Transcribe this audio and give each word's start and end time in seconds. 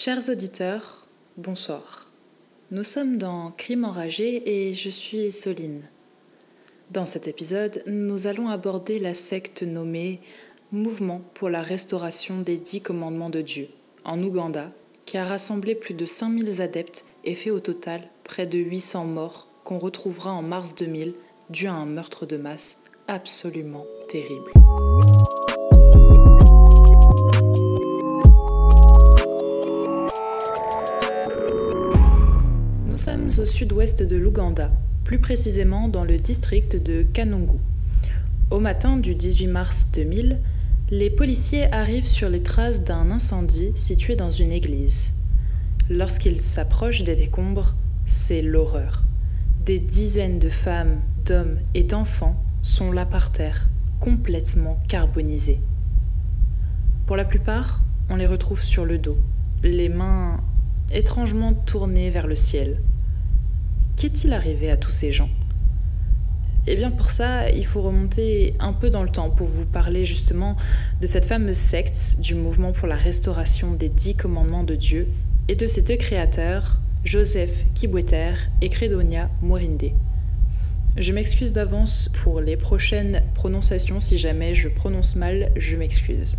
Chers 0.00 0.28
auditeurs, 0.28 1.08
bonsoir. 1.36 2.12
Nous 2.70 2.84
sommes 2.84 3.18
dans 3.18 3.50
Crime 3.50 3.84
enragé 3.84 4.68
et 4.68 4.72
je 4.72 4.90
suis 4.90 5.32
Soline. 5.32 5.82
Dans 6.92 7.04
cet 7.04 7.26
épisode, 7.26 7.82
nous 7.88 8.28
allons 8.28 8.48
aborder 8.48 9.00
la 9.00 9.12
secte 9.12 9.64
nommée 9.64 10.20
Mouvement 10.70 11.20
pour 11.34 11.50
la 11.50 11.62
restauration 11.62 12.42
des 12.42 12.58
dix 12.58 12.80
commandements 12.80 13.28
de 13.28 13.40
Dieu 13.40 13.70
en 14.04 14.22
Ouganda, 14.22 14.70
qui 15.04 15.18
a 15.18 15.24
rassemblé 15.24 15.74
plus 15.74 15.94
de 15.94 16.06
5000 16.06 16.62
adeptes 16.62 17.04
et 17.24 17.34
fait 17.34 17.50
au 17.50 17.58
total 17.58 18.02
près 18.22 18.46
de 18.46 18.56
800 18.56 19.04
morts 19.04 19.48
qu'on 19.64 19.80
retrouvera 19.80 20.30
en 20.30 20.42
mars 20.42 20.76
2000 20.76 21.14
dû 21.50 21.66
à 21.66 21.72
un 21.72 21.86
meurtre 21.86 22.24
de 22.24 22.36
masse 22.36 22.84
absolument 23.08 23.84
terrible. 24.06 24.52
Au 33.38 33.44
sud-ouest 33.44 34.02
de 34.02 34.16
l'Ouganda, 34.16 34.72
plus 35.04 35.18
précisément 35.18 35.88
dans 35.88 36.04
le 36.04 36.16
district 36.16 36.76
de 36.76 37.02
Kanungu. 37.02 37.58
Au 38.50 38.58
matin 38.58 38.96
du 38.96 39.14
18 39.14 39.46
mars 39.46 39.90
2000, 39.92 40.40
les 40.90 41.10
policiers 41.10 41.72
arrivent 41.72 42.06
sur 42.06 42.28
les 42.30 42.42
traces 42.42 42.84
d'un 42.84 43.10
incendie 43.10 43.72
situé 43.74 44.16
dans 44.16 44.30
une 44.30 44.50
église. 44.50 45.14
Lorsqu'ils 45.90 46.38
s'approchent 46.38 47.04
des 47.04 47.14
décombres, 47.14 47.76
c'est 48.06 48.42
l'horreur. 48.42 49.04
Des 49.64 49.78
dizaines 49.78 50.38
de 50.38 50.50
femmes, 50.50 51.00
d'hommes 51.24 51.58
et 51.74 51.84
d'enfants 51.84 52.42
sont 52.62 52.90
là 52.90 53.06
par 53.06 53.30
terre, 53.30 53.68
complètement 54.00 54.80
carbonisés. 54.88 55.60
Pour 57.06 57.16
la 57.16 57.24
plupart, 57.24 57.82
on 58.10 58.16
les 58.16 58.26
retrouve 58.26 58.62
sur 58.62 58.84
le 58.84 58.98
dos, 58.98 59.18
les 59.62 59.88
mains 59.88 60.42
étrangement 60.92 61.52
tournées 61.52 62.10
vers 62.10 62.26
le 62.26 62.36
ciel. 62.36 62.78
Qu'est-il 64.00 64.32
arrivé 64.32 64.70
à 64.70 64.76
tous 64.76 64.92
ces 64.92 65.10
gens? 65.10 65.28
Eh 66.68 66.76
bien 66.76 66.92
pour 66.92 67.10
ça, 67.10 67.50
il 67.50 67.66
faut 67.66 67.82
remonter 67.82 68.54
un 68.60 68.72
peu 68.72 68.90
dans 68.90 69.02
le 69.02 69.08
temps 69.08 69.28
pour 69.28 69.48
vous 69.48 69.66
parler 69.66 70.04
justement 70.04 70.54
de 71.00 71.06
cette 71.08 71.26
fameuse 71.26 71.56
secte 71.56 72.20
du 72.20 72.36
mouvement 72.36 72.70
pour 72.70 72.86
la 72.86 72.94
restauration 72.94 73.72
des 73.72 73.88
dix 73.88 74.14
commandements 74.14 74.62
de 74.62 74.76
Dieu 74.76 75.08
et 75.48 75.56
de 75.56 75.66
ses 75.66 75.82
deux 75.82 75.96
créateurs, 75.96 76.80
Joseph 77.02 77.64
Kibweter 77.74 78.34
et 78.60 78.68
Credonia 78.68 79.30
Morinde. 79.42 79.90
Je 80.96 81.12
m'excuse 81.12 81.52
d'avance 81.52 82.08
pour 82.22 82.40
les 82.40 82.56
prochaines 82.56 83.24
prononciations, 83.34 83.98
si 83.98 84.16
jamais 84.16 84.54
je 84.54 84.68
prononce 84.68 85.16
mal, 85.16 85.50
je 85.56 85.76
m'excuse. 85.76 86.38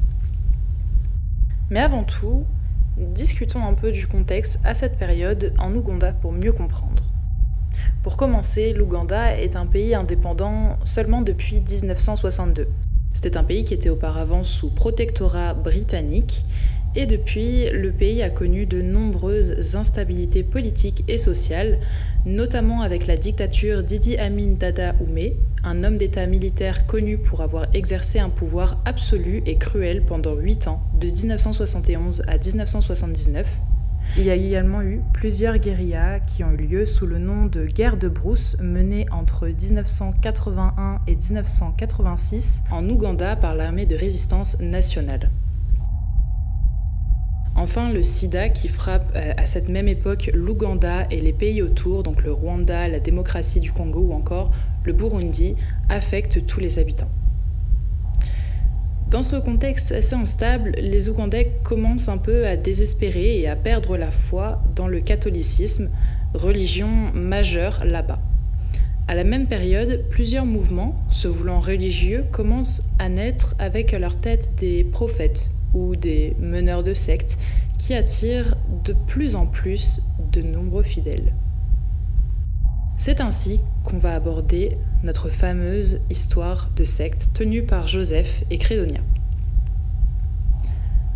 Mais 1.69 1.81
avant 1.81 2.05
tout, 2.05 2.45
discutons 2.95 3.65
un 3.65 3.73
peu 3.73 3.91
du 3.91 4.07
contexte 4.07 4.61
à 4.63 4.73
cette 4.73 4.97
période 4.97 5.52
en 5.59 5.75
Ouganda 5.75 6.13
pour 6.13 6.31
mieux 6.31 6.53
comprendre. 6.53 7.08
Pour 8.03 8.17
commencer, 8.17 8.73
l'Ouganda 8.73 9.37
est 9.37 9.55
un 9.55 9.65
pays 9.65 9.95
indépendant 9.95 10.77
seulement 10.83 11.21
depuis 11.21 11.61
1962. 11.61 12.67
C'était 13.13 13.37
un 13.37 13.43
pays 13.43 13.63
qui 13.63 13.73
était 13.73 13.89
auparavant 13.89 14.43
sous 14.43 14.69
protectorat 14.69 15.53
britannique 15.53 16.45
et 16.95 17.05
depuis, 17.05 17.65
le 17.71 17.91
pays 17.91 18.23
a 18.23 18.31
connu 18.31 18.65
de 18.65 18.81
nombreuses 18.81 19.75
instabilités 19.75 20.41
politiques 20.41 21.03
et 21.07 21.19
sociales, 21.19 21.79
notamment 22.25 22.81
avec 22.81 23.05
la 23.05 23.15
dictature 23.15 23.83
d'Idi 23.83 24.17
Amin 24.17 24.55
Dada 24.57 24.95
Oumé, 24.99 25.37
un 25.63 25.83
homme 25.83 25.97
d'État 25.97 26.25
militaire 26.25 26.87
connu 26.87 27.19
pour 27.19 27.41
avoir 27.41 27.67
exercé 27.75 28.17
un 28.17 28.29
pouvoir 28.29 28.81
absolu 28.85 29.43
et 29.45 29.57
cruel 29.59 30.03
pendant 30.03 30.35
8 30.35 30.67
ans, 30.67 30.81
de 30.99 31.09
1971 31.09 32.23
à 32.27 32.37
1979, 32.37 33.61
il 34.17 34.23
y 34.23 34.29
a 34.29 34.35
également 34.35 34.81
eu 34.81 35.02
plusieurs 35.13 35.57
guérillas 35.57 36.19
qui 36.19 36.43
ont 36.43 36.52
eu 36.52 36.57
lieu 36.57 36.85
sous 36.85 37.05
le 37.05 37.19
nom 37.19 37.45
de 37.45 37.65
guerre 37.65 37.97
de 37.97 38.07
brousse 38.07 38.57
menée 38.59 39.05
entre 39.11 39.47
1981 39.47 41.02
et 41.07 41.15
1986 41.15 42.64
en 42.71 42.87
Ouganda 42.89 43.36
par 43.36 43.55
l'armée 43.55 43.86
de 43.86 43.95
résistance 43.95 44.59
nationale. 44.59 45.30
Enfin, 47.55 47.92
le 47.92 48.03
sida 48.03 48.47
qui 48.47 48.70
frappe 48.70 49.11
euh, 49.15 49.33
à 49.37 49.45
cette 49.45 49.67
même 49.67 49.89
époque 49.89 50.31
l'Ouganda 50.33 51.05
et 51.11 51.20
les 51.20 51.33
pays 51.33 51.61
autour, 51.61 52.03
donc 52.03 52.23
le 52.23 52.31
Rwanda, 52.31 52.87
la 52.87 52.99
démocratie 53.02 53.59
du 53.59 53.71
Congo 53.71 53.99
ou 53.99 54.14
encore 54.14 54.52
le 54.86 54.93
Burundi, 54.93 55.55
affecte 55.89 56.45
tous 56.45 56.61
les 56.61 56.80
habitants. 56.80 57.11
Dans 59.09 59.23
ce 59.23 59.37
contexte 59.37 59.92
assez 59.92 60.14
instable, 60.14 60.70
les 60.77 61.09
Ougandais 61.09 61.52
commencent 61.64 62.09
un 62.09 62.20
peu 62.20 62.45
à 62.45 62.55
désespérer 62.55 63.39
et 63.39 63.49
à 63.49 63.55
perdre 63.55 63.97
la 63.97 64.11
foi 64.11 64.61
dans 64.75 64.87
le 64.87 65.02
catholicisme, 65.02 65.89
religion 66.36 67.11
majeure 67.15 67.83
là-bas. 67.86 68.20
À 69.08 69.15
la 69.15 69.23
même 69.23 69.47
période, 69.47 70.05
plusieurs 70.11 70.45
mouvements, 70.45 70.93
se 71.09 71.27
voulant 71.27 71.59
religieux, 71.59 72.23
commencent 72.31 72.83
à 72.99 73.09
naître 73.09 73.55
avec 73.58 73.95
à 73.95 73.99
leur 73.99 74.15
tête 74.15 74.52
des 74.59 74.83
prophètes 74.83 75.53
ou 75.73 75.95
des 75.95 76.36
meneurs 76.39 76.83
de 76.83 76.93
sectes 76.93 77.39
qui 77.80 77.95
attirent 77.95 78.53
de 78.83 78.93
plus 79.08 79.36
en 79.36 79.47
plus 79.47 80.03
de 80.31 80.43
nombreux 80.43 80.83
fidèles. 80.83 81.33
C'est 82.99 83.21
ainsi 83.21 83.61
qu'on 83.86 83.98
va 83.98 84.14
aborder 84.14 84.77
notre 85.04 85.30
fameuse 85.30 86.02
histoire 86.10 86.70
de 86.76 86.83
secte 86.83 87.30
tenue 87.33 87.64
par 87.64 87.87
Joseph 87.87 88.43
et 88.49 88.58
Crédonia. 88.58 88.99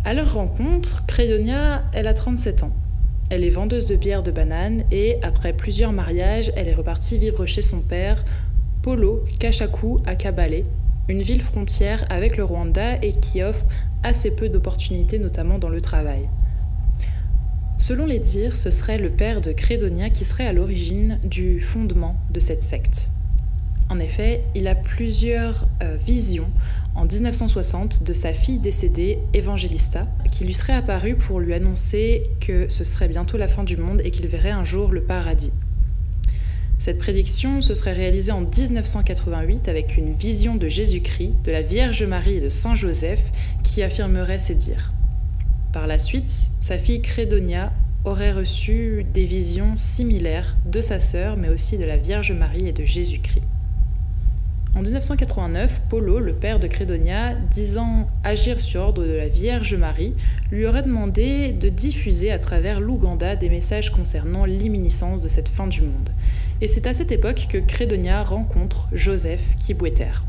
À 0.06 0.14
leur 0.14 0.32
rencontre, 0.32 1.04
Crédonia, 1.04 1.84
elle 1.92 2.06
a 2.06 2.14
37 2.14 2.62
ans. 2.62 2.72
Elle 3.28 3.44
est 3.44 3.50
vendeuse 3.50 3.84
de 3.84 3.96
bière 3.96 4.22
de 4.22 4.30
banane 4.30 4.82
et, 4.92 5.18
après 5.22 5.52
plusieurs 5.52 5.92
mariages, 5.92 6.50
elle 6.56 6.68
est 6.68 6.74
repartie 6.74 7.18
vivre 7.18 7.44
chez 7.44 7.60
son 7.60 7.82
père, 7.82 8.24
Polo 8.80 9.22
Kachaku 9.38 10.00
à 10.06 10.16
Kabale, 10.16 10.62
une 11.10 11.20
ville 11.20 11.42
frontière 11.42 12.02
avec 12.08 12.38
le 12.38 12.44
Rwanda 12.44 12.96
et 13.02 13.12
qui 13.12 13.42
offre 13.42 13.66
assez 14.02 14.34
peu 14.34 14.48
d'opportunités, 14.48 15.18
notamment 15.18 15.58
dans 15.58 15.68
le 15.68 15.82
travail. 15.82 16.30
Selon 17.86 18.06
les 18.06 18.18
dires, 18.18 18.56
ce 18.56 18.70
serait 18.70 18.96
le 18.96 19.10
père 19.10 19.42
de 19.42 19.52
Crédonia 19.52 20.08
qui 20.08 20.24
serait 20.24 20.46
à 20.46 20.54
l'origine 20.54 21.18
du 21.22 21.60
fondement 21.60 22.16
de 22.30 22.40
cette 22.40 22.62
secte. 22.62 23.10
En 23.90 23.98
effet, 23.98 24.42
il 24.54 24.68
a 24.68 24.74
plusieurs 24.74 25.68
euh, 25.82 25.94
visions 25.96 26.48
en 26.94 27.04
1960 27.04 28.02
de 28.02 28.14
sa 28.14 28.32
fille 28.32 28.58
décédée, 28.58 29.18
Evangelista, 29.34 30.06
qui 30.32 30.46
lui 30.46 30.54
serait 30.54 30.72
apparue 30.72 31.16
pour 31.16 31.40
lui 31.40 31.52
annoncer 31.52 32.22
que 32.40 32.70
ce 32.70 32.84
serait 32.84 33.08
bientôt 33.08 33.36
la 33.36 33.48
fin 33.48 33.64
du 33.64 33.76
monde 33.76 34.00
et 34.02 34.10
qu'il 34.10 34.28
verrait 34.28 34.50
un 34.50 34.64
jour 34.64 34.90
le 34.90 35.02
paradis. 35.02 35.52
Cette 36.78 36.96
prédiction 36.96 37.60
se 37.60 37.74
serait 37.74 37.92
réalisée 37.92 38.32
en 38.32 38.40
1988 38.40 39.68
avec 39.68 39.98
une 39.98 40.14
vision 40.14 40.56
de 40.56 40.68
Jésus-Christ, 40.68 41.34
de 41.44 41.52
la 41.52 41.60
Vierge 41.60 42.02
Marie 42.04 42.36
et 42.36 42.40
de 42.40 42.48
Saint 42.48 42.74
Joseph 42.74 43.30
qui 43.62 43.82
affirmerait 43.82 44.38
ces 44.38 44.54
dires. 44.54 44.94
Par 45.74 45.88
la 45.88 45.98
suite, 45.98 46.50
sa 46.60 46.78
fille 46.78 47.02
Crédonia 47.02 47.72
aurait 48.04 48.32
reçu 48.32 49.04
des 49.12 49.24
visions 49.24 49.76
similaires 49.76 50.56
de 50.66 50.80
sa 50.80 51.00
sœur, 51.00 51.36
mais 51.36 51.48
aussi 51.48 51.78
de 51.78 51.84
la 51.84 51.96
Vierge 51.96 52.32
Marie 52.32 52.68
et 52.68 52.72
de 52.72 52.84
Jésus-Christ. 52.84 53.42
En 54.76 54.82
1989, 54.82 55.82
Polo, 55.88 56.18
le 56.18 56.34
père 56.34 56.58
de 56.58 56.66
Crédonia, 56.66 57.34
disant 57.50 58.08
agir 58.24 58.60
sur 58.60 58.80
ordre 58.80 59.06
de 59.06 59.12
la 59.12 59.28
Vierge 59.28 59.76
Marie, 59.76 60.14
lui 60.50 60.66
aurait 60.66 60.82
demandé 60.82 61.52
de 61.52 61.68
diffuser 61.68 62.32
à 62.32 62.40
travers 62.40 62.80
l'Ouganda 62.80 63.36
des 63.36 63.48
messages 63.48 63.90
concernant 63.90 64.44
l'imminiscence 64.44 65.22
de 65.22 65.28
cette 65.28 65.48
fin 65.48 65.68
du 65.68 65.82
monde. 65.82 66.10
Et 66.60 66.66
c'est 66.66 66.88
à 66.88 66.94
cette 66.94 67.12
époque 67.12 67.46
que 67.48 67.58
Crédonia 67.58 68.24
rencontre 68.24 68.88
Joseph 68.92 69.54
Kibweter. 69.56 70.24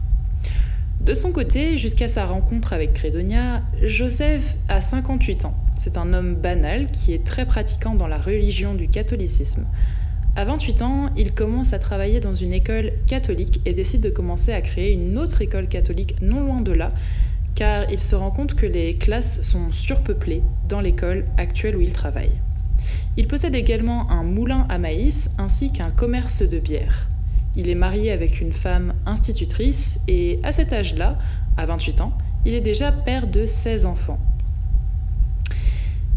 De 1.05 1.13
son 1.13 1.31
côté, 1.31 1.77
jusqu'à 1.77 2.07
sa 2.07 2.25
rencontre 2.25 2.73
avec 2.73 2.93
Crédonia, 2.93 3.61
Joseph 3.83 4.57
a 4.69 4.81
58 4.81 5.45
ans. 5.45 5.53
C'est 5.75 5.97
un 5.97 6.13
homme 6.13 6.33
banal 6.33 6.89
qui 6.89 7.13
est 7.13 7.23
très 7.23 7.45
pratiquant 7.45 7.93
dans 7.93 8.07
la 8.07 8.17
religion 8.17 8.73
du 8.73 8.87
catholicisme. 8.87 9.67
À 10.35 10.45
28 10.45 10.81
ans, 10.81 11.11
il 11.15 11.35
commence 11.35 11.73
à 11.73 11.79
travailler 11.79 12.19
dans 12.19 12.33
une 12.33 12.53
école 12.53 12.91
catholique 13.05 13.61
et 13.65 13.73
décide 13.73 14.01
de 14.01 14.09
commencer 14.09 14.51
à 14.51 14.61
créer 14.61 14.93
une 14.93 15.19
autre 15.19 15.43
école 15.43 15.67
catholique 15.67 16.15
non 16.23 16.43
loin 16.43 16.61
de 16.61 16.71
là, 16.71 16.89
car 17.53 17.85
il 17.91 17.99
se 17.99 18.15
rend 18.15 18.31
compte 18.31 18.55
que 18.55 18.65
les 18.65 18.95
classes 18.95 19.43
sont 19.43 19.71
surpeuplées 19.71 20.41
dans 20.67 20.81
l'école 20.81 21.25
actuelle 21.37 21.77
où 21.77 21.81
il 21.81 21.93
travaille. 21.93 22.31
Il 23.15 23.27
possède 23.27 23.53
également 23.53 24.09
un 24.09 24.23
moulin 24.23 24.65
à 24.69 24.79
maïs 24.79 25.29
ainsi 25.37 25.71
qu'un 25.71 25.91
commerce 25.91 26.41
de 26.41 26.57
bière. 26.57 27.09
Il 27.55 27.69
est 27.69 27.75
marié 27.75 28.11
avec 28.11 28.41
une 28.41 28.53
femme 28.53 28.93
institutrice 29.05 30.01
et 30.07 30.37
à 30.43 30.51
cet 30.51 30.73
âge-là, 30.73 31.17
à 31.57 31.65
28 31.65 32.01
ans, 32.01 32.17
il 32.45 32.53
est 32.53 32.61
déjà 32.61 32.91
père 32.91 33.27
de 33.27 33.45
16 33.45 33.85
enfants. 33.85 34.19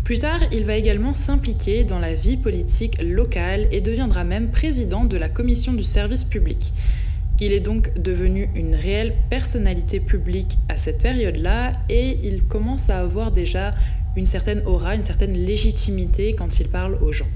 Plus 0.05 0.19
tard, 0.19 0.40
il 0.52 0.64
va 0.64 0.75
également 0.75 1.12
s'impliquer 1.12 1.85
dans 1.85 1.99
la 1.99 2.14
vie 2.14 2.38
politique 2.38 3.00
locale 3.02 3.69
et 3.73 3.81
deviendra 3.81 4.25
même 4.25 4.50
président 4.50 5.05
de 5.05 5.17
la 5.17 5.29
commission 5.29 5.75
du 5.75 5.85
service 5.85 6.25
public. 6.25 6.73
Il 7.40 7.52
est 7.52 7.61
donc 7.61 7.93
devenu 8.02 8.49
une 8.56 8.75
réelle 8.75 9.14
personnalité 9.31 10.00
publique 10.00 10.58
à 10.69 10.76
cette 10.76 11.00
période-là 11.00 11.73
et 11.88 12.19
il 12.25 12.44
commence 12.44 12.90
à 12.90 12.99
avoir 12.99 13.31
déjà 13.31 13.70
une 14.17 14.26
certaine 14.26 14.62
aura, 14.67 14.96
une 14.96 15.05
certaine 15.05 15.35
légitimité 15.35 16.32
quand 16.32 16.58
il 16.58 16.69
parle 16.69 16.94
aux 17.02 17.12
gens. 17.12 17.29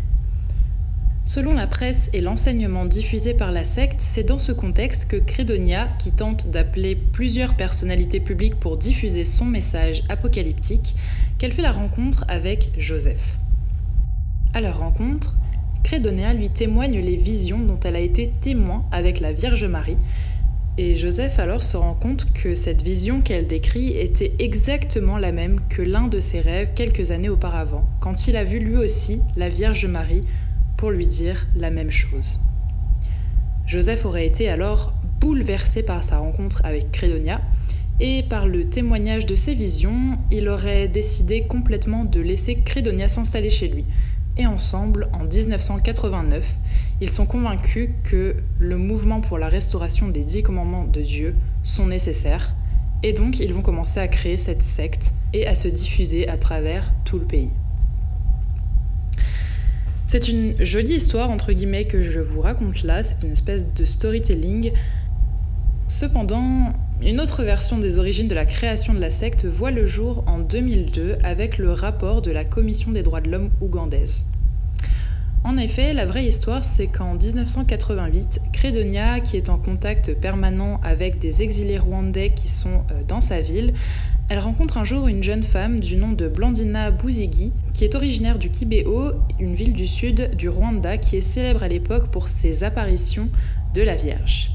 Selon 1.25 1.55
la 1.55 1.69
presse 1.69 2.11
et 2.15 2.21
l'enseignement 2.21 2.85
diffusé 2.85 3.33
par 3.33 3.53
la 3.53 3.65
secte, 3.65 4.01
c'est 4.01 4.25
dans 4.25 4.39
ce 4.39 4.51
contexte 4.51 5.07
que 5.07 5.17
Credonia, 5.17 5.89
qui 6.01 6.11
tente 6.11 6.49
d'appeler 6.49 6.97
plusieurs 6.97 7.55
personnalités 7.55 8.19
publiques 8.19 8.59
pour 8.59 8.77
diffuser 8.77 9.25
son 9.25 9.45
message 9.45 10.03
apocalyptique, 10.09 10.97
qu'elle 11.39 11.53
fait 11.53 11.63
la 11.63 11.71
rencontre 11.71 12.25
avec 12.27 12.73
Joseph. 12.77 13.39
À 14.53 14.61
leur 14.61 14.81
rencontre, 14.81 15.39
Credonia 15.85 16.35
lui 16.35 16.51
témoigne 16.51 16.99
les 16.99 17.17
visions 17.17 17.61
dont 17.61 17.79
elle 17.85 17.97
a 17.97 18.01
été 18.01 18.33
témoin 18.41 18.85
avec 18.91 19.21
la 19.21 19.33
Vierge 19.33 19.65
Marie, 19.65 19.97
et 20.77 20.97
Joseph 20.97 21.39
alors 21.39 21.63
se 21.63 21.77
rend 21.77 21.95
compte 21.95 22.33
que 22.33 22.55
cette 22.55 22.83
vision 22.83 23.21
qu'elle 23.21 23.47
décrit 23.47 23.91
était 23.91 24.33
exactement 24.39 25.19
la 25.19 25.31
même 25.31 25.61
que 25.69 25.83
l'un 25.83 26.09
de 26.09 26.19
ses 26.19 26.41
rêves 26.41 26.71
quelques 26.75 27.11
années 27.13 27.29
auparavant, 27.29 27.87
quand 28.01 28.27
il 28.27 28.37
a 28.37 28.43
vu 28.43 28.59
lui 28.59 28.77
aussi 28.77 29.21
la 29.37 29.49
Vierge 29.49 29.87
Marie 29.87 30.23
pour 30.83 30.91
lui 30.91 31.07
dire 31.07 31.47
la 31.55 31.71
même 31.71 31.93
chose. 31.93 32.41
Joseph 33.67 34.05
aurait 34.05 34.27
été 34.27 34.49
alors 34.49 34.93
bouleversé 35.21 35.85
par 35.85 36.03
sa 36.03 36.19
rencontre 36.19 36.61
avec 36.65 36.91
Credonia 36.91 37.41
et 38.01 38.25
par 38.25 38.49
le 38.49 38.69
témoignage 38.69 39.25
de 39.25 39.37
ses 39.37 39.55
visions, 39.55 40.19
il 40.33 40.49
aurait 40.49 40.89
décidé 40.89 41.43
complètement 41.43 42.05
de 42.05 42.21
laisser 42.21 42.63
Credonia 42.65 43.07
s'installer 43.07 43.49
chez 43.49 43.69
lui. 43.69 43.85
Et 44.37 44.45
ensemble, 44.45 45.09
en 45.13 45.23
1989, 45.23 46.57
ils 47.01 47.11
sont 47.11 47.27
convaincus 47.27 47.91
que 48.03 48.35
le 48.59 48.77
mouvement 48.77 49.21
pour 49.21 49.39
la 49.39 49.49
restauration 49.49 50.09
des 50.09 50.25
dix 50.25 50.43
commandements 50.43 50.87
de 50.87 51.01
Dieu 51.01 51.37
sont 51.63 51.87
nécessaires, 51.87 52.57
et 53.05 53.13
donc 53.13 53.39
ils 53.39 53.55
vont 53.55 53.63
commencer 53.63 54.01
à 54.01 54.09
créer 54.09 54.37
cette 54.37 54.65
secte 54.65 55.15
et 55.33 55.47
à 55.47 55.55
se 55.55 55.69
diffuser 55.69 56.27
à 56.27 56.39
travers 56.39 56.93
tout 57.05 57.21
le 57.21 57.25
pays. 57.25 57.53
C'est 60.13 60.29
une 60.29 60.63
jolie 60.63 60.97
histoire, 60.97 61.31
entre 61.31 61.55
guillemets, 61.55 61.87
que 61.87 62.03
je 62.03 62.21
vous 62.21 62.43
raconte 62.43 62.83
là, 62.83 63.03
c'est 63.03 63.23
une 63.23 63.33
espèce 63.33 63.73
de 63.73 63.87
storytelling. 63.87 64.71
Cependant, 65.89 66.71
une 67.01 67.19
autre 67.19 67.43
version 67.43 67.79
des 67.79 67.99
origines 67.99 68.29
de 68.29 68.35
la 68.35 68.45
création 68.45 68.93
de 68.93 69.01
la 69.01 69.11
secte 69.11 69.47
voit 69.47 69.71
le 69.71 69.87
jour 69.87 70.23
en 70.27 70.39
2002 70.39 71.17
avec 71.25 71.57
le 71.57 71.73
rapport 71.73 72.21
de 72.21 72.31
la 72.31 72.45
Commission 72.45 72.93
des 72.93 73.03
droits 73.03 73.23
de 73.23 73.31
l'homme 73.31 73.51
ougandaise. 73.63 74.25
En 75.45 75.57
effet, 75.57 75.93
la 75.93 76.07
vraie 76.07 76.25
histoire, 76.25 76.65
c'est 76.65 76.87
qu'en 76.87 77.15
1988, 77.15 78.41
Credonia, 78.53 79.19
qui 79.19 79.37
est 79.37 79.49
en 79.49 79.59
contact 79.59 80.15
permanent 80.15 80.81
avec 80.85 81.19
des 81.19 81.43
exilés 81.43 81.79
rwandais 81.79 82.31
qui 82.31 82.49
sont 82.49 82.85
euh, 82.93 83.03
dans 83.09 83.21
sa 83.21 83.41
ville, 83.41 83.73
elle 84.31 84.39
rencontre 84.39 84.79
un 84.79 84.85
jour 84.85 85.09
une 85.09 85.23
jeune 85.23 85.43
femme 85.43 85.81
du 85.81 85.97
nom 85.97 86.13
de 86.13 86.29
Blandina 86.29 86.93
Bouzigi, 86.93 87.53
qui 87.75 87.85
est 87.85 87.97
originaire 87.97 88.39
du 88.39 88.51
Kibéo, 88.51 89.13
une 89.41 89.57
ville 89.57 89.73
du 89.73 89.89
sud 89.89 90.37
du 90.37 90.49
Rwanda 90.49 90.97
qui 90.97 91.17
est 91.17 91.21
célèbre 91.21 91.65
à 91.65 91.69
l'époque 91.69 92.11
pour 92.13 92.29
ses 92.29 92.63
apparitions 92.63 93.29
de 93.75 93.83
la 93.83 93.97
Vierge. 93.97 94.53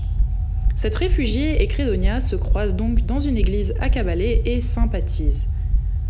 Cette 0.73 0.95
réfugiée 0.95 1.61
et 1.61 1.67
Crédonia 1.67 2.21
se 2.21 2.37
croisent 2.37 2.75
donc 2.75 3.05
dans 3.05 3.19
une 3.19 3.35
église 3.35 3.73
à 3.81 3.89
Kabalé 3.89 4.41
et 4.45 4.61
sympathisent. 4.61 5.47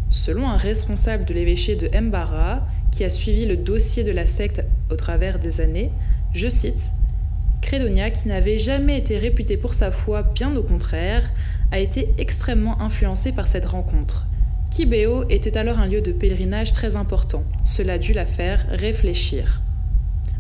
Selon 0.10 0.48
un 0.48 0.58
responsable 0.58 1.26
de 1.26 1.34
l'évêché 1.34 1.76
de 1.76 1.90
Mbara, 2.00 2.66
qui 2.92 3.04
a 3.04 3.10
suivi 3.10 3.46
le 3.46 3.58
dossier 3.58 4.04
de 4.04 4.12
la 4.12 4.26
secte 4.26 4.64
au 4.90 4.96
travers 4.96 5.40
des 5.40 5.62
années, 5.62 5.92
je 6.34 6.48
cite 6.50 6.92
Crédonia, 7.62 8.12
qui 8.12 8.28
n'avait 8.28 8.58
jamais 8.58 8.98
été 8.98 9.18
réputée 9.18 9.58
pour 9.58 9.74
sa 9.74 9.92
foi, 9.92 10.24
bien 10.24 10.56
au 10.56 10.64
contraire, 10.64 11.34
a 11.72 11.80
été 11.80 12.14
extrêmement 12.18 12.82
influencée 12.82 13.32
par 13.32 13.48
cette 13.48 13.66
rencontre. 13.66 14.28
Kibeo 14.72 15.24
était 15.30 15.58
alors 15.58 15.80
un 15.80 15.88
lieu 15.88 16.02
de 16.02 16.12
pèlerinage 16.12 16.72
très 16.72 16.96
important. 16.96 17.44
Cela 17.64 17.98
dû 17.98 18.14
la 18.14 18.26
faire 18.26 18.66
réfléchir. 18.70 19.64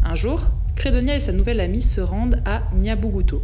Un 0.03 0.15
jour, 0.15 0.51
Credonia 0.75 1.15
et 1.15 1.19
sa 1.19 1.31
nouvelle 1.31 1.59
amie 1.59 1.81
se 1.81 2.01
rendent 2.01 2.41
à 2.45 2.63
Nyabuguto. 2.75 3.41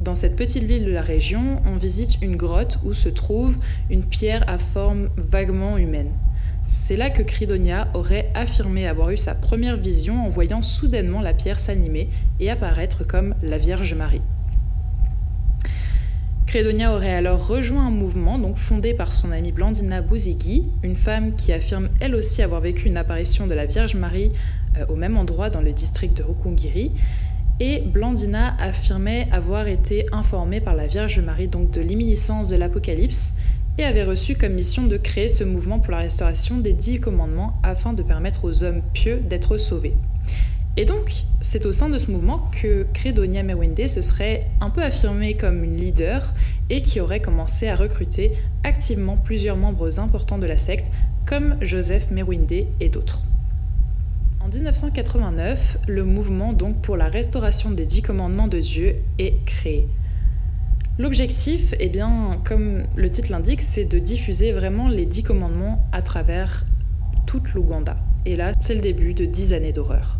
Dans 0.00 0.14
cette 0.14 0.36
petite 0.36 0.64
ville 0.64 0.84
de 0.84 0.92
la 0.92 1.02
région, 1.02 1.60
on 1.66 1.76
visite 1.76 2.18
une 2.22 2.36
grotte 2.36 2.78
où 2.84 2.92
se 2.92 3.08
trouve 3.08 3.56
une 3.90 4.04
pierre 4.04 4.44
à 4.46 4.58
forme 4.58 5.08
vaguement 5.16 5.78
humaine. 5.78 6.12
C'est 6.68 6.96
là 6.96 7.10
que 7.10 7.22
Cridonia 7.22 7.86
aurait 7.94 8.28
affirmé 8.34 8.88
avoir 8.88 9.10
eu 9.10 9.16
sa 9.16 9.36
première 9.36 9.76
vision 9.76 10.26
en 10.26 10.28
voyant 10.28 10.62
soudainement 10.62 11.20
la 11.20 11.32
pierre 11.32 11.60
s'animer 11.60 12.08
et 12.40 12.50
apparaître 12.50 13.06
comme 13.06 13.36
la 13.40 13.56
Vierge 13.56 13.94
Marie. 13.94 14.20
Credonia 16.46 16.92
aurait 16.92 17.14
alors 17.14 17.46
rejoint 17.46 17.86
un 17.86 17.90
mouvement 17.90 18.38
donc 18.40 18.56
fondé 18.56 18.94
par 18.94 19.14
son 19.14 19.30
amie 19.30 19.52
Blandina 19.52 20.02
Bouzigui, 20.02 20.68
une 20.82 20.96
femme 20.96 21.36
qui 21.36 21.52
affirme 21.52 21.88
elle 22.00 22.16
aussi 22.16 22.42
avoir 22.42 22.60
vécu 22.60 22.88
une 22.88 22.96
apparition 22.96 23.46
de 23.46 23.54
la 23.54 23.66
Vierge 23.66 23.94
Marie 23.94 24.32
euh, 24.76 24.86
au 24.88 24.96
même 24.96 25.16
endroit 25.16 25.50
dans 25.50 25.62
le 25.62 25.72
district 25.72 26.16
de 26.16 26.24
Rukungiri. 26.24 26.90
Et 27.60 27.80
Blandina 27.80 28.56
affirmait 28.58 29.28
avoir 29.30 29.68
été 29.68 30.04
informée 30.12 30.60
par 30.60 30.74
la 30.74 30.88
Vierge 30.88 31.20
Marie 31.20 31.46
donc 31.46 31.70
de 31.70 31.80
l'imminiscence 31.80 32.48
de 32.48 32.56
l'Apocalypse 32.56 33.34
et 33.78 33.84
avait 33.84 34.04
reçu 34.04 34.34
comme 34.34 34.54
mission 34.54 34.86
de 34.86 34.96
créer 34.96 35.28
ce 35.28 35.44
mouvement 35.44 35.78
pour 35.78 35.92
la 35.92 35.98
restauration 35.98 36.58
des 36.58 36.72
dix 36.72 37.00
commandements 37.00 37.58
afin 37.62 37.92
de 37.92 38.02
permettre 38.02 38.44
aux 38.44 38.64
hommes 38.64 38.82
pieux 38.92 39.18
d'être 39.18 39.56
sauvés. 39.56 39.94
Et 40.78 40.84
donc, 40.84 41.24
c'est 41.40 41.64
au 41.64 41.72
sein 41.72 41.88
de 41.88 41.96
ce 41.96 42.10
mouvement 42.10 42.50
que 42.60 42.86
Credonia 42.92 43.42
Mewende 43.42 43.88
se 43.88 44.02
serait 44.02 44.42
un 44.60 44.68
peu 44.68 44.82
affirmée 44.82 45.34
comme 45.34 45.64
une 45.64 45.76
leader 45.76 46.34
et 46.68 46.82
qui 46.82 47.00
aurait 47.00 47.20
commencé 47.20 47.68
à 47.68 47.76
recruter 47.76 48.32
activement 48.62 49.16
plusieurs 49.16 49.56
membres 49.56 50.00
importants 50.00 50.38
de 50.38 50.46
la 50.46 50.58
secte, 50.58 50.90
comme 51.24 51.56
Joseph 51.62 52.10
Mewende 52.10 52.66
et 52.80 52.88
d'autres. 52.90 53.22
En 54.40 54.48
1989, 54.48 55.78
le 55.88 56.04
mouvement 56.04 56.52
donc 56.52 56.80
pour 56.82 56.96
la 56.96 57.08
restauration 57.08 57.70
des 57.70 57.86
dix 57.86 58.02
commandements 58.02 58.46
de 58.46 58.60
Dieu 58.60 58.96
est 59.18 59.44
créé. 59.46 59.88
L'objectif, 60.98 61.74
eh 61.78 61.90
bien, 61.90 62.40
comme 62.42 62.84
le 62.96 63.10
titre 63.10 63.30
l'indique, 63.30 63.60
c'est 63.60 63.84
de 63.84 63.98
diffuser 63.98 64.52
vraiment 64.52 64.88
les 64.88 65.04
dix 65.04 65.22
commandements 65.22 65.86
à 65.92 66.00
travers 66.00 66.64
toute 67.26 67.52
l'Ouganda. 67.52 67.96
Et 68.24 68.34
là, 68.34 68.54
c'est 68.60 68.74
le 68.74 68.80
début 68.80 69.12
de 69.12 69.26
dix 69.26 69.52
années 69.52 69.72
d'horreur. 69.72 70.18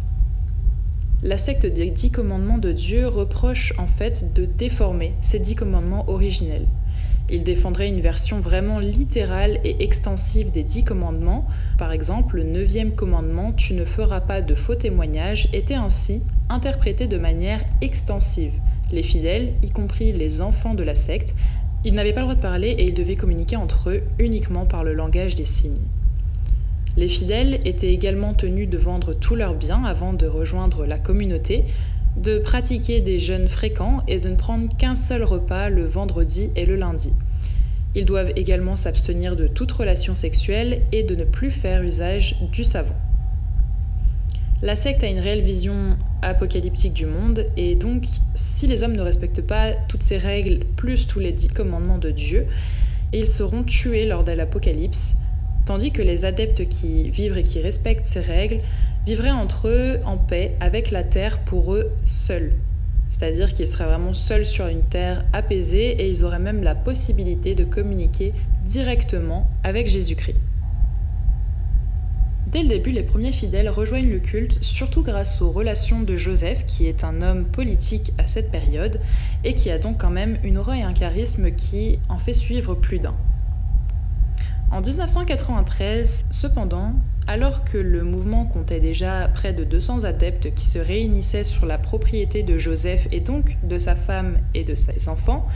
La 1.23 1.39
secte 1.39 1.65
des 1.65 1.89
dix 1.89 2.11
commandements 2.11 2.59
de 2.59 2.73
Dieu 2.73 3.09
reproche 3.09 3.73
en 3.79 3.87
fait 3.87 4.35
de 4.35 4.45
déformer 4.45 5.15
ces 5.23 5.39
dix 5.39 5.55
commandements 5.55 6.05
originels. 6.11 6.67
Il 7.31 7.43
défendrait 7.43 7.89
une 7.89 8.03
version 8.03 8.39
vraiment 8.41 8.79
littérale 8.79 9.59
et 9.65 9.83
extensive 9.83 10.51
des 10.51 10.63
dix 10.63 10.85
commandements. 10.85 11.47
Par 11.79 11.93
exemple, 11.93 12.37
le 12.37 12.45
neuvième 12.45 12.95
commandement, 12.95 13.51
tu 13.53 13.73
ne 13.73 13.87
feras 13.87 14.21
pas 14.21 14.43
de 14.43 14.55
faux 14.55 14.75
témoignages, 14.75 15.49
était 15.55 15.75
ainsi 15.75 16.23
interprété 16.51 17.07
de 17.07 17.17
manière 17.17 17.65
extensive 17.81 18.53
les 18.93 19.03
fidèles, 19.03 19.53
y 19.63 19.71
compris 19.71 20.13
les 20.13 20.41
enfants 20.41 20.75
de 20.75 20.83
la 20.83 20.95
secte, 20.95 21.35
ils 21.85 21.95
n'avaient 21.95 22.13
pas 22.13 22.21
le 22.21 22.27
droit 22.27 22.35
de 22.35 22.41
parler 22.41 22.71
et 22.71 22.87
ils 22.87 22.95
devaient 22.95 23.17
communiquer 23.17 23.57
entre 23.57 23.91
eux 23.91 24.03
uniquement 24.19 24.67
par 24.67 24.85
le 24.85 24.93
langage 24.93 25.35
des 25.35 25.45
signes. 25.45 25.87
Les 26.97 27.09
fidèles 27.09 27.61
étaient 27.65 27.93
également 27.93 28.33
tenus 28.33 28.69
de 28.69 28.79
vendre 28.79 29.13
tous 29.13 29.35
leurs 29.35 29.55
biens 29.55 29.85
avant 29.85 30.15
de 30.15 30.27
rejoindre 30.27 30.87
la 30.87 30.99
communauté, 30.99 31.65
de 32.17 32.39
pratiquer 32.39 33.01
des 33.01 33.19
jeûnes 33.19 33.49
fréquents 33.49 34.03
et 34.09 34.19
de 34.19 34.31
ne 34.31 34.37
prendre 34.37 34.75
qu'un 34.77 34.97
seul 34.97 35.23
repas 35.23 35.69
le 35.69 35.85
vendredi 35.85 36.51
et 36.57 36.65
le 36.65 36.77
lundi. 36.77 37.13
Ils 37.95 38.07
doivent 38.07 38.33
également 38.37 38.77
s'abstenir 38.77 39.37
de 39.37 39.47
toute 39.47 39.73
relation 39.73 40.15
sexuelle 40.15 40.83
et 40.93 41.03
de 41.03 41.15
ne 41.15 41.25
plus 41.25 41.51
faire 41.51 41.83
usage 41.83 42.37
du 42.53 42.65
savon. 42.65 42.95
La 44.63 44.75
secte 44.75 45.05
a 45.05 45.07
une 45.07 45.21
réelle 45.21 45.43
vision 45.43 45.75
apocalyptique 46.23 46.95
du 46.95 47.05
monde, 47.05 47.45
et 47.59 47.75
donc 47.75 48.05
si 48.35 48.67
les 48.67 48.83
hommes 48.83 48.97
ne 48.97 49.03
respectent 49.03 49.47
pas 49.47 49.73
toutes 49.87 50.03
ces 50.03 50.17
règles, 50.17 50.61
plus 50.77 51.07
tous 51.07 51.21
les 51.21 51.33
dix 51.33 51.49
commandements 51.49 51.99
de 51.99 52.11
Dieu, 52.11 52.47
ils 53.13 53.27
seront 53.27 53.65
tués 53.65 54.07
lors 54.07 54.25
de 54.25 54.33
l'apocalypse, 54.33 55.17
tandis 55.67 55.93
que 55.93 56.01
les 56.01 56.25
adeptes 56.25 56.67
qui 56.69 57.11
vivent 57.11 57.37
et 57.37 57.43
qui 57.43 57.61
respectent 57.61 58.07
ces 58.07 58.21
règles 58.21 58.61
vivraient 59.05 59.31
entre 59.31 59.69
eux 59.69 59.99
en 60.07 60.17
paix 60.17 60.55
avec 60.61 60.91
la 60.91 61.03
terre 61.03 61.39
pour 61.41 61.75
eux 61.75 61.93
seuls. 62.03 62.53
C'est-à-dire 63.11 63.53
qu'ils 63.53 63.69
seraient 63.69 63.87
vraiment 63.87 64.15
seuls 64.15 64.47
sur 64.47 64.69
une 64.69 64.83
terre 64.83 65.23
apaisée 65.35 66.03
et 66.03 66.09
ils 66.09 66.25
auraient 66.25 66.39
même 66.39 66.63
la 66.63 66.75
possibilité 66.75 67.55
de 67.55 67.65
communiquer 67.65 68.33
directement 68.65 69.51
avec 69.65 69.87
Jésus-Christ. 69.87 70.41
Dès 72.57 72.63
le 72.63 72.69
début, 72.69 72.91
les 72.91 73.03
premiers 73.03 73.33
fidèles 73.33 73.69
rejoignent 73.69 74.09
le 74.09 74.19
culte, 74.19 74.63
surtout 74.63 75.03
grâce 75.03 75.43
aux 75.43 75.51
relations 75.51 76.01
de 76.01 76.17
Joseph, 76.17 76.65
qui 76.65 76.87
est 76.87 77.05
un 77.05 77.21
homme 77.21 77.45
politique 77.45 78.15
à 78.17 78.27
cette 78.27 78.51
période, 78.51 78.99
et 79.45 79.53
qui 79.53 79.71
a 79.71 79.77
donc 79.77 80.01
quand 80.01 80.09
même 80.09 80.39
une 80.43 80.57
aura 80.57 80.79
et 80.79 80.83
un 80.83 80.95
charisme 80.95 81.51
qui 81.51 81.99
en 82.09 82.17
fait 82.17 82.33
suivre 82.33 82.75
plus 82.75 82.99
d'un. 82.99 83.15
En 84.71 84.81
1993, 84.81 86.25
cependant, 86.31 86.95
alors 87.27 87.63
que 87.63 87.77
le 87.77 88.05
mouvement 88.05 88.47
comptait 88.47 88.81
déjà 88.81 89.29
près 89.29 89.53
de 89.53 89.63
200 89.63 90.05
adeptes 90.05 90.55
qui 90.55 90.65
se 90.65 90.79
réunissaient 90.79 91.45
sur 91.45 91.67
la 91.67 91.77
propriété 91.77 92.43
de 92.43 92.57
Joseph 92.57 93.07
et 93.13 93.21
donc 93.21 93.59
de 93.65 93.77
sa 93.77 93.95
femme 93.95 94.39
et 94.55 94.65
de 94.65 94.75
ses 94.75 95.11
enfants, 95.11 95.47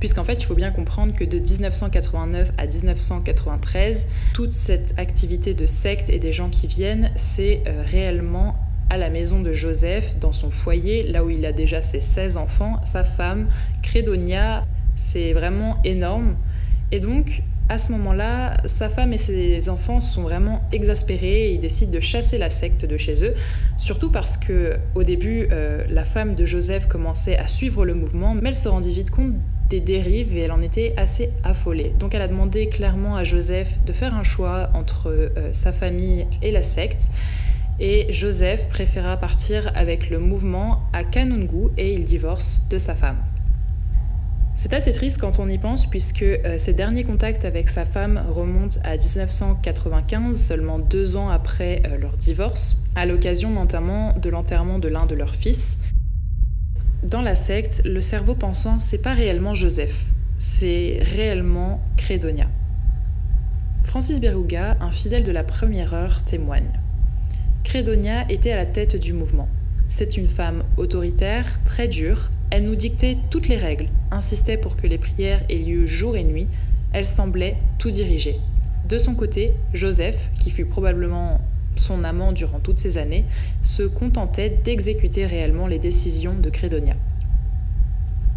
puisqu'en 0.00 0.24
fait 0.24 0.34
il 0.34 0.44
faut 0.44 0.54
bien 0.54 0.70
comprendre 0.70 1.14
que 1.14 1.24
de 1.24 1.38
1989 1.38 2.52
à 2.58 2.66
1993, 2.66 4.06
toute 4.34 4.52
cette 4.52 4.94
activité 4.98 5.54
de 5.54 5.66
secte 5.66 6.10
et 6.10 6.18
des 6.18 6.32
gens 6.32 6.48
qui 6.48 6.66
viennent, 6.66 7.10
c'est 7.16 7.62
euh, 7.66 7.82
réellement 7.84 8.56
à 8.88 8.96
la 8.96 9.10
maison 9.10 9.40
de 9.40 9.52
Joseph, 9.52 10.16
dans 10.20 10.32
son 10.32 10.50
foyer, 10.50 11.02
là 11.02 11.24
où 11.24 11.30
il 11.30 11.44
a 11.44 11.52
déjà 11.52 11.82
ses 11.82 12.00
16 12.00 12.36
enfants, 12.36 12.80
sa 12.84 13.04
femme, 13.04 13.48
Crédonia, 13.82 14.64
c'est 14.94 15.32
vraiment 15.32 15.78
énorme. 15.84 16.36
Et 16.92 17.00
donc, 17.00 17.42
à 17.68 17.78
ce 17.78 17.90
moment-là, 17.92 18.56
sa 18.64 18.88
femme 18.88 19.12
et 19.12 19.18
ses 19.18 19.68
enfants 19.70 20.00
sont 20.00 20.22
vraiment 20.22 20.62
exaspérés 20.72 21.48
et 21.48 21.54
ils 21.54 21.58
décident 21.58 21.90
de 21.90 21.98
chasser 21.98 22.38
la 22.38 22.48
secte 22.48 22.84
de 22.84 22.96
chez 22.96 23.24
eux, 23.24 23.34
surtout 23.76 24.10
parce 24.10 24.36
que 24.36 24.76
au 24.94 25.02
début, 25.02 25.48
euh, 25.50 25.84
la 25.88 26.04
femme 26.04 26.36
de 26.36 26.46
Joseph 26.46 26.86
commençait 26.86 27.36
à 27.36 27.48
suivre 27.48 27.84
le 27.84 27.94
mouvement, 27.94 28.34
mais 28.34 28.50
elle 28.50 28.54
se 28.54 28.68
rendit 28.68 28.92
vite 28.92 29.10
compte 29.10 29.34
des 29.68 29.80
dérives 29.80 30.36
et 30.36 30.40
elle 30.40 30.52
en 30.52 30.62
était 30.62 30.94
assez 30.96 31.30
affolée. 31.44 31.92
Donc 31.98 32.14
elle 32.14 32.22
a 32.22 32.28
demandé 32.28 32.68
clairement 32.68 33.16
à 33.16 33.24
Joseph 33.24 33.78
de 33.84 33.92
faire 33.92 34.14
un 34.14 34.22
choix 34.22 34.70
entre 34.74 35.08
euh, 35.08 35.52
sa 35.52 35.72
famille 35.72 36.26
et 36.42 36.50
la 36.52 36.62
secte. 36.62 37.08
Et 37.78 38.06
Joseph 38.10 38.68
préféra 38.68 39.16
partir 39.16 39.70
avec 39.74 40.08
le 40.08 40.18
mouvement 40.18 40.82
à 40.92 41.04
Kanungu 41.04 41.70
et 41.76 41.92
il 41.92 42.04
divorce 42.04 42.68
de 42.70 42.78
sa 42.78 42.94
femme. 42.94 43.18
C'est 44.58 44.72
assez 44.72 44.92
triste 44.92 45.18
quand 45.20 45.38
on 45.38 45.50
y 45.50 45.58
pense 45.58 45.84
puisque 45.84 46.22
euh, 46.22 46.56
ses 46.56 46.72
derniers 46.72 47.04
contacts 47.04 47.44
avec 47.44 47.68
sa 47.68 47.84
femme 47.84 48.18
remontent 48.30 48.80
à 48.84 48.96
1995, 48.96 50.42
seulement 50.42 50.78
deux 50.78 51.18
ans 51.18 51.28
après 51.28 51.82
euh, 51.84 51.98
leur 51.98 52.16
divorce, 52.16 52.84
à 52.94 53.04
l'occasion 53.04 53.50
notamment 53.50 54.12
de 54.12 54.30
l'enterrement 54.30 54.78
de 54.78 54.88
l'un 54.88 55.04
de 55.04 55.14
leurs 55.14 55.34
fils. 55.34 55.80
Dans 57.06 57.22
la 57.22 57.36
secte, 57.36 57.82
le 57.84 58.00
cerveau 58.00 58.34
pensant, 58.34 58.80
c'est 58.80 58.98
pas 58.98 59.14
réellement 59.14 59.54
Joseph, 59.54 60.06
c'est 60.38 60.98
réellement 61.14 61.80
Credonia. 61.96 62.46
Francis 63.84 64.20
Beruga, 64.20 64.76
un 64.80 64.90
fidèle 64.90 65.22
de 65.22 65.30
la 65.30 65.44
première 65.44 65.94
heure, 65.94 66.24
témoigne. 66.24 66.72
Credonia 67.62 68.28
était 68.28 68.50
à 68.50 68.56
la 68.56 68.66
tête 68.66 68.96
du 68.96 69.12
mouvement. 69.12 69.48
C'est 69.88 70.16
une 70.16 70.26
femme 70.26 70.64
autoritaire, 70.76 71.62
très 71.62 71.86
dure, 71.86 72.32
elle 72.50 72.64
nous 72.64 72.74
dictait 72.74 73.18
toutes 73.30 73.46
les 73.46 73.56
règles, 73.56 73.86
insistait 74.10 74.56
pour 74.56 74.76
que 74.76 74.88
les 74.88 74.98
prières 74.98 75.44
aient 75.48 75.58
lieu 75.58 75.86
jour 75.86 76.16
et 76.16 76.24
nuit, 76.24 76.48
elle 76.92 77.06
semblait 77.06 77.56
tout 77.78 77.92
diriger. 77.92 78.40
De 78.88 78.98
son 78.98 79.14
côté, 79.14 79.52
Joseph, 79.72 80.30
qui 80.40 80.50
fut 80.50 80.66
probablement 80.66 81.40
son 81.76 82.04
amant 82.04 82.32
durant 82.32 82.58
toutes 82.58 82.78
ces 82.78 82.98
années, 82.98 83.24
se 83.62 83.82
contentait 83.82 84.50
d'exécuter 84.50 85.26
réellement 85.26 85.66
les 85.66 85.78
décisions 85.78 86.34
de 86.34 86.50
Crédonia. 86.50 86.94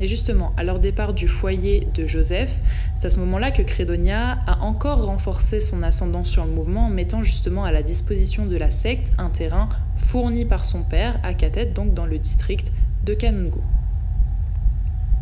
Et 0.01 0.07
justement, 0.07 0.53
à 0.55 0.63
leur 0.63 0.79
départ 0.79 1.13
du 1.13 1.27
foyer 1.27 1.87
de 1.93 2.05
Joseph, 2.05 2.61
c'est 2.95 3.05
à 3.05 3.09
ce 3.09 3.17
moment-là 3.17 3.51
que 3.51 3.61
Crédonia 3.61 4.39
a 4.47 4.61
encore 4.61 5.05
renforcé 5.05 5.59
son 5.59 5.83
ascendant 5.83 6.23
sur 6.23 6.45
le 6.45 6.51
mouvement 6.51 6.85
en 6.85 6.89
mettant 6.89 7.21
justement 7.21 7.65
à 7.65 7.71
la 7.71 7.83
disposition 7.83 8.45
de 8.45 8.55
la 8.55 8.69
secte 8.69 9.11
un 9.17 9.29
terrain 9.29 9.67
fourni 9.97 10.45
par 10.45 10.63
son 10.63 10.83
père 10.83 11.19
à 11.23 11.33
Katet, 11.33 11.67
donc 11.67 11.93
dans 11.93 12.05
le 12.05 12.17
district 12.17 12.71
de 13.05 13.13
Kanungo. 13.13 13.61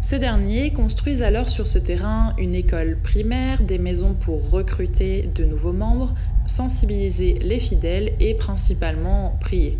Ces 0.01 0.19
derniers 0.19 0.71
construisent 0.71 1.23
alors 1.23 1.49
sur 1.49 1.65
ce 1.65 1.79
terrain 1.79 2.33
une 2.37 2.53
école 2.53 2.97
primaire, 3.01 3.63
des 3.63 3.79
maisons 3.79 4.13
pour 4.13 4.51
recruter 4.51 5.29
de 5.33 5.43
nouveaux 5.43 5.73
membres, 5.73 6.13
sensibiliser 6.47 7.35
les 7.41 7.59
fidèles 7.59 8.13
et 8.19 8.33
principalement 8.33 9.37
prier. 9.39 9.73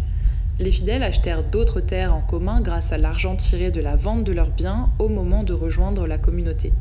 Les 0.60 0.72
fidèles 0.72 1.04
achetèrent 1.04 1.44
d'autres 1.44 1.82
terres 1.82 2.14
en 2.14 2.22
commun 2.22 2.62
grâce 2.62 2.92
à 2.92 2.98
l'argent 2.98 3.36
tiré 3.36 3.72
de 3.72 3.82
la 3.82 3.96
vente 3.96 4.24
de 4.24 4.34
leurs 4.34 4.50
biens 4.50 4.90
au 5.00 5.08
moment 5.08 5.44
de 5.44 5.54
rejoindre 5.54 6.08
la 6.08 6.18
communauté. 6.18 6.74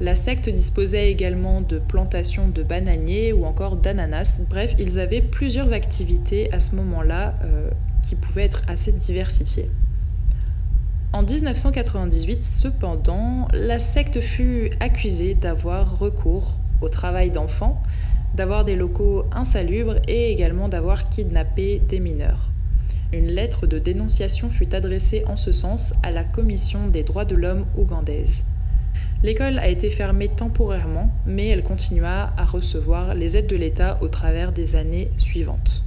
La 0.00 0.14
secte 0.14 0.50
disposait 0.50 1.10
également 1.10 1.62
de 1.62 1.78
plantations 1.78 2.48
de 2.48 2.62
bananiers 2.62 3.32
ou 3.32 3.46
encore 3.46 3.76
d'ananas. 3.76 4.42
Bref, 4.50 4.74
ils 4.78 4.98
avaient 4.98 5.22
plusieurs 5.22 5.72
activités 5.72 6.52
à 6.52 6.60
ce 6.60 6.76
moment-là 6.76 7.34
euh, 7.44 7.70
qui 8.02 8.14
pouvaient 8.14 8.44
être 8.44 8.62
assez 8.68 8.92
diversifiées. 8.92 9.70
En 11.14 11.22
1998, 11.22 12.42
cependant, 12.42 13.48
la 13.54 13.78
secte 13.78 14.20
fut 14.20 14.70
accusée 14.80 15.34
d'avoir 15.34 15.98
recours 15.98 16.58
au 16.82 16.90
travail 16.90 17.30
d'enfants, 17.30 17.82
d'avoir 18.34 18.64
des 18.64 18.76
locaux 18.76 19.24
insalubres 19.32 19.96
et 20.08 20.30
également 20.30 20.68
d'avoir 20.68 21.08
kidnappé 21.08 21.80
des 21.88 22.00
mineurs. 22.00 22.50
Une 23.12 23.26
lettre 23.26 23.66
de 23.66 23.78
dénonciation 23.78 24.50
fut 24.50 24.74
adressée 24.74 25.24
en 25.26 25.36
ce 25.36 25.52
sens 25.52 25.94
à 26.02 26.10
la 26.10 26.24
Commission 26.24 26.88
des 26.88 27.04
droits 27.04 27.24
de 27.24 27.36
l'homme 27.36 27.66
ougandaise. 27.76 28.44
L'école 29.22 29.58
a 29.58 29.68
été 29.68 29.90
fermée 29.90 30.28
temporairement, 30.28 31.10
mais 31.24 31.48
elle 31.48 31.62
continua 31.62 32.32
à 32.36 32.44
recevoir 32.44 33.14
les 33.14 33.36
aides 33.36 33.46
de 33.46 33.56
l'État 33.56 33.98
au 34.02 34.08
travers 34.08 34.52
des 34.52 34.76
années 34.76 35.10
suivantes 35.16 35.86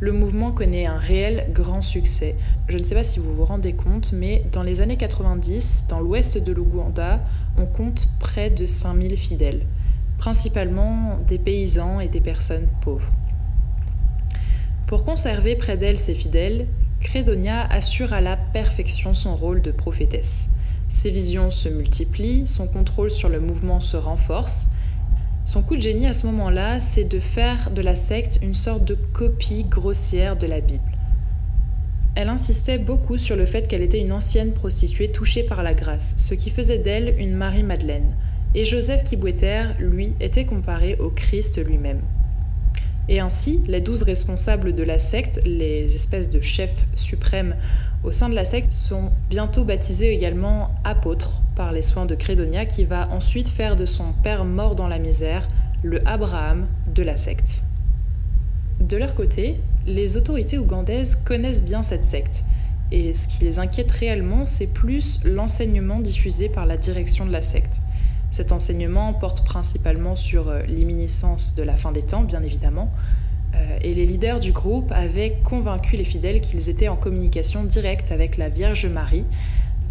le 0.00 0.12
mouvement 0.12 0.52
connaît 0.52 0.86
un 0.86 0.96
réel 0.96 1.50
grand 1.52 1.82
succès. 1.82 2.36
Je 2.68 2.78
ne 2.78 2.84
sais 2.84 2.94
pas 2.94 3.02
si 3.02 3.18
vous 3.18 3.34
vous 3.34 3.44
rendez 3.44 3.72
compte, 3.72 4.12
mais 4.12 4.44
dans 4.52 4.62
les 4.62 4.80
années 4.80 4.96
90, 4.96 5.86
dans 5.88 6.00
l'ouest 6.00 6.38
de 6.38 6.52
l'Ouganda, 6.52 7.20
on 7.56 7.66
compte 7.66 8.08
près 8.20 8.50
de 8.50 8.64
5000 8.64 9.16
fidèles, 9.16 9.62
principalement 10.18 11.18
des 11.26 11.38
paysans 11.38 12.00
et 12.00 12.08
des 12.08 12.20
personnes 12.20 12.68
pauvres. 12.82 13.10
Pour 14.86 15.04
conserver 15.04 15.56
près 15.56 15.76
d'elle 15.76 15.98
ses 15.98 16.14
fidèles, 16.14 16.66
Credonia 17.00 17.62
assure 17.70 18.12
à 18.12 18.20
la 18.20 18.36
perfection 18.36 19.14
son 19.14 19.34
rôle 19.34 19.62
de 19.62 19.70
prophétesse. 19.70 20.50
Ses 20.88 21.10
visions 21.10 21.50
se 21.50 21.68
multiplient, 21.68 22.46
son 22.46 22.66
contrôle 22.66 23.10
sur 23.10 23.28
le 23.28 23.40
mouvement 23.40 23.80
se 23.80 23.96
renforce, 23.96 24.70
son 25.48 25.62
coup 25.62 25.76
de 25.76 25.80
génie 25.80 26.06
à 26.06 26.12
ce 26.12 26.26
moment-là, 26.26 26.78
c'est 26.78 27.04
de 27.04 27.18
faire 27.18 27.70
de 27.70 27.80
la 27.80 27.96
secte 27.96 28.40
une 28.42 28.54
sorte 28.54 28.84
de 28.84 28.94
copie 28.94 29.64
grossière 29.64 30.36
de 30.36 30.46
la 30.46 30.60
Bible. 30.60 30.84
Elle 32.14 32.28
insistait 32.28 32.76
beaucoup 32.76 33.16
sur 33.16 33.34
le 33.34 33.46
fait 33.46 33.66
qu'elle 33.66 33.80
était 33.80 33.98
une 33.98 34.12
ancienne 34.12 34.52
prostituée 34.52 35.10
touchée 35.10 35.44
par 35.44 35.62
la 35.62 35.72
grâce, 35.72 36.16
ce 36.18 36.34
qui 36.34 36.50
faisait 36.50 36.76
d'elle 36.76 37.14
une 37.18 37.32
Marie-Madeleine. 37.32 38.14
Et 38.54 38.64
Joseph 38.64 39.04
Kibweter, 39.04 39.74
lui, 39.78 40.14
était 40.20 40.46
comparé 40.46 40.96
au 40.96 41.10
Christ 41.10 41.64
lui-même. 41.64 42.00
Et 43.10 43.20
ainsi, 43.20 43.62
les 43.68 43.80
douze 43.80 44.02
responsables 44.02 44.74
de 44.74 44.82
la 44.82 44.98
secte, 44.98 45.40
les 45.44 45.94
espèces 45.94 46.28
de 46.28 46.40
chefs 46.40 46.86
suprêmes 46.94 47.56
au 48.04 48.12
sein 48.12 48.28
de 48.28 48.34
la 48.34 48.44
secte, 48.44 48.72
sont 48.72 49.10
bientôt 49.30 49.64
baptisés 49.64 50.12
également 50.12 50.70
apôtres 50.84 51.42
par 51.56 51.72
les 51.72 51.82
soins 51.82 52.06
de 52.06 52.14
Crédonia, 52.14 52.66
qui 52.66 52.84
va 52.84 53.08
ensuite 53.10 53.48
faire 53.48 53.76
de 53.76 53.86
son 53.86 54.12
père 54.22 54.44
mort 54.44 54.74
dans 54.74 54.88
la 54.88 54.98
misère 54.98 55.46
le 55.82 56.06
Abraham 56.06 56.66
de 56.94 57.02
la 57.02 57.16
secte. 57.16 57.62
De 58.80 58.96
leur 58.96 59.14
côté, 59.14 59.58
les 59.86 60.16
autorités 60.16 60.58
ougandaises 60.58 61.16
connaissent 61.16 61.62
bien 61.62 61.82
cette 61.82 62.04
secte. 62.04 62.44
Et 62.92 63.12
ce 63.12 63.28
qui 63.28 63.44
les 63.44 63.58
inquiète 63.58 63.90
réellement, 63.90 64.44
c'est 64.44 64.72
plus 64.72 65.20
l'enseignement 65.24 66.00
diffusé 66.00 66.48
par 66.48 66.66
la 66.66 66.76
direction 66.76 67.26
de 67.26 67.32
la 67.32 67.42
secte. 67.42 67.80
Cet 68.30 68.52
enseignement 68.52 69.14
porte 69.14 69.44
principalement 69.44 70.14
sur 70.14 70.48
euh, 70.48 70.62
l'imminiscence 70.62 71.54
de 71.54 71.62
la 71.62 71.76
fin 71.76 71.92
des 71.92 72.02
temps, 72.02 72.22
bien 72.22 72.42
évidemment, 72.42 72.90
euh, 73.54 73.78
et 73.82 73.94
les 73.94 74.04
leaders 74.04 74.38
du 74.38 74.52
groupe 74.52 74.92
avaient 74.92 75.38
convaincu 75.44 75.96
les 75.96 76.04
fidèles 76.04 76.40
qu'ils 76.40 76.68
étaient 76.68 76.88
en 76.88 76.96
communication 76.96 77.64
directe 77.64 78.12
avec 78.12 78.36
la 78.36 78.48
Vierge 78.48 78.86
Marie 78.86 79.24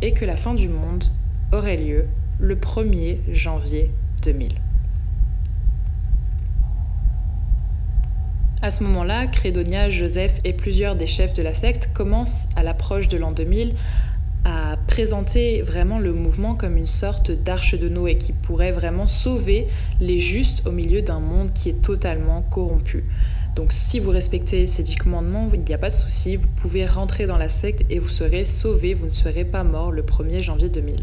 et 0.02 0.14
que 0.14 0.26
la 0.26 0.36
fin 0.36 0.54
du 0.54 0.70
monde 0.70 1.06
aurait 1.52 1.78
lieu 1.78 2.06
le 2.40 2.56
1er 2.56 3.18
janvier 3.32 3.92
2000. 4.24 4.50
À 8.62 8.72
ce 8.72 8.84
moment-là, 8.84 9.28
Crédonia, 9.28 9.90
Joseph 9.90 10.40
et 10.44 10.52
plusieurs 10.54 10.96
des 10.96 11.06
chefs 11.06 11.34
de 11.34 11.44
la 11.44 11.54
secte 11.54 11.92
commencent, 11.94 12.50
à 12.56 12.64
l'approche 12.64 13.08
de 13.08 13.18
l'an 13.18 13.32
2000, 13.32 13.70
à 13.70 13.74
présenter 14.98 15.62
vraiment 15.62 16.00
le 16.00 16.12
mouvement 16.12 16.56
comme 16.56 16.76
une 16.76 16.88
sorte 16.88 17.30
d'arche 17.30 17.76
de 17.76 17.88
Noé 17.88 18.18
qui 18.18 18.34
pourrait 18.34 18.72
vraiment 18.72 19.06
sauver 19.06 19.68
les 20.00 20.18
justes 20.18 20.66
au 20.66 20.72
milieu 20.72 21.04
d'un 21.04 21.20
monde 21.20 21.52
qui 21.54 21.70
est 21.70 21.84
totalement 21.84 22.42
corrompu. 22.42 23.04
Donc 23.56 23.74
si 23.74 24.00
vous 24.00 24.10
respectez 24.10 24.66
ces 24.66 24.82
dix 24.82 24.96
commandements, 24.96 25.52
il 25.54 25.60
n'y 25.60 25.74
a 25.76 25.78
pas 25.78 25.90
de 25.90 25.94
souci, 25.94 26.36
vous 26.36 26.48
pouvez 26.48 26.88
rentrer 26.88 27.28
dans 27.28 27.38
la 27.38 27.48
secte 27.48 27.84
et 27.92 28.00
vous 28.00 28.10
serez 28.10 28.44
sauvé, 28.46 28.96
vous 28.96 29.06
ne 29.06 29.12
serez 29.12 29.46
pas 29.46 29.64
mort 29.64 29.92
le 29.92 30.02
1er 30.02 30.42
janvier 30.42 30.70
2000. 30.70 30.96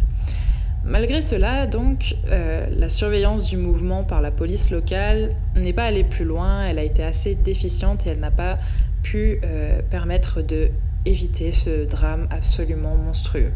Malgré 0.85 1.23
cela, 1.23 1.69
donc, 1.69 2.17
euh, 2.33 2.67
la 2.73 2.89
surveillance 2.89 3.49
du 3.49 3.59
mouvement 3.59 4.03
par 4.03 4.21
la 4.21 4.33
police 4.33 4.73
locale 4.73 5.29
n'est 5.57 5.73
pas 5.73 5.85
allée 5.85 6.03
plus 6.03 6.25
loin, 6.25 6.65
elle 6.67 6.81
a 6.81 6.83
été 6.83 7.05
assez 7.05 7.37
déficiente 7.37 8.09
et 8.09 8.11
elle 8.11 8.19
n'a 8.19 8.33
pas 8.33 8.59
pu 9.05 9.39
euh, 9.45 9.83
permettre 9.89 10.43
de 10.43 10.71
éviter 11.07 11.53
ce 11.53 11.85
drame 11.85 12.27
absolument 12.33 12.97
monstrueux. 12.97 13.53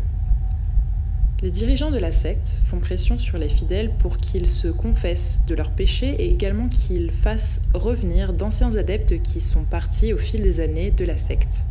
Les 1.40 1.52
dirigeants 1.52 1.92
de 1.92 1.98
la 1.98 2.10
secte 2.10 2.52
font 2.64 2.78
pression 2.78 3.16
sur 3.16 3.38
les 3.38 3.48
fidèles 3.48 3.92
pour 3.98 4.16
qu'ils 4.16 4.48
se 4.48 4.66
confessent 4.66 5.46
de 5.46 5.54
leurs 5.54 5.70
péchés 5.70 6.16
et 6.18 6.32
également 6.32 6.66
qu'ils 6.66 7.12
fassent 7.12 7.62
revenir 7.74 8.32
d'anciens 8.32 8.74
adeptes 8.74 9.22
qui 9.22 9.40
sont 9.40 9.62
partis 9.62 10.12
au 10.12 10.18
fil 10.18 10.42
des 10.42 10.58
années 10.58 10.90
de 10.90 11.04
la 11.04 11.16
secte. 11.16 11.66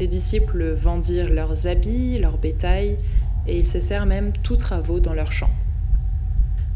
Les 0.00 0.06
disciples 0.06 0.72
vendirent 0.74 1.30
leurs 1.30 1.66
habits, 1.66 2.18
leur 2.18 2.36
bétail, 2.36 2.98
et 3.46 3.58
ils 3.58 3.66
cessèrent 3.66 4.04
même 4.04 4.34
tous 4.42 4.56
travaux 4.56 5.00
dans 5.00 5.14
leurs 5.14 5.32
champs. 5.32 5.54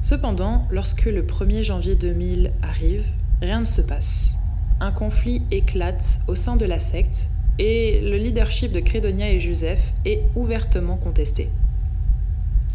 Cependant, 0.01 0.63
lorsque 0.71 1.05
le 1.05 1.25
1er 1.25 1.63
janvier 1.63 1.95
2000 1.95 2.53
arrive, 2.63 3.07
rien 3.43 3.61
ne 3.61 3.67
se 3.67 3.83
passe. 3.83 4.37
Un 4.81 4.93
conflit 4.93 5.43
éclate 5.51 6.21
au 6.27 6.35
sein 6.35 6.57
de 6.57 6.65
la 6.65 6.79
secte 6.79 7.29
et 7.59 8.01
le 8.01 8.17
leadership 8.17 8.73
de 8.73 8.81
Credonia 8.81 9.31
et 9.31 9.41
Joseph 9.41 9.93
est 10.07 10.23
ouvertement 10.35 10.97
contesté. 10.97 11.51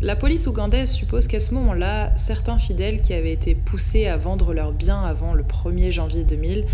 La 0.01 0.15
police 0.15 0.47
ougandaise 0.47 0.89
suppose 0.89 1.27
qu'à 1.27 1.41
ce 1.41 1.53
moment-là, 1.55 2.13
certains 2.15 2.57
fidèles 2.57 3.01
qui 3.01 3.13
avaient 3.13 3.33
été 3.33 3.53
poussés 3.53 4.07
à 4.07 4.15
vendre 4.15 4.53
leurs 4.53 4.71
biens 4.71 5.03
avant 5.03 5.33
le 5.33 5.43
1er 5.43 5.91
janvier 5.91 6.23
2000 6.23 6.65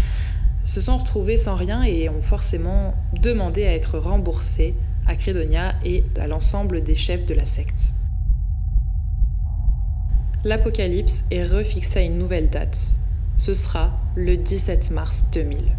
se 0.63 0.79
sont 0.79 0.97
retrouvés 0.97 1.35
sans 1.35 1.55
rien 1.55 1.81
et 1.81 2.07
ont 2.07 2.21
forcément 2.21 2.93
demandé 3.19 3.65
à 3.65 3.73
être 3.73 3.97
remboursés 3.97 4.75
à 5.07 5.15
Credonia 5.15 5.73
et 5.83 6.03
à 6.19 6.27
l'ensemble 6.27 6.83
des 6.83 6.93
chefs 6.93 7.25
de 7.25 7.33
la 7.33 7.45
secte. 7.45 7.93
L'Apocalypse 10.43 11.25
est 11.31 11.45
refixé 11.45 11.99
à 11.99 12.03
une 12.03 12.19
nouvelle 12.19 12.51
date. 12.51 12.95
Ce 13.37 13.53
sera 13.53 13.91
le 14.15 14.37
17 14.37 14.91
mars 14.91 15.25
2000. 15.33 15.75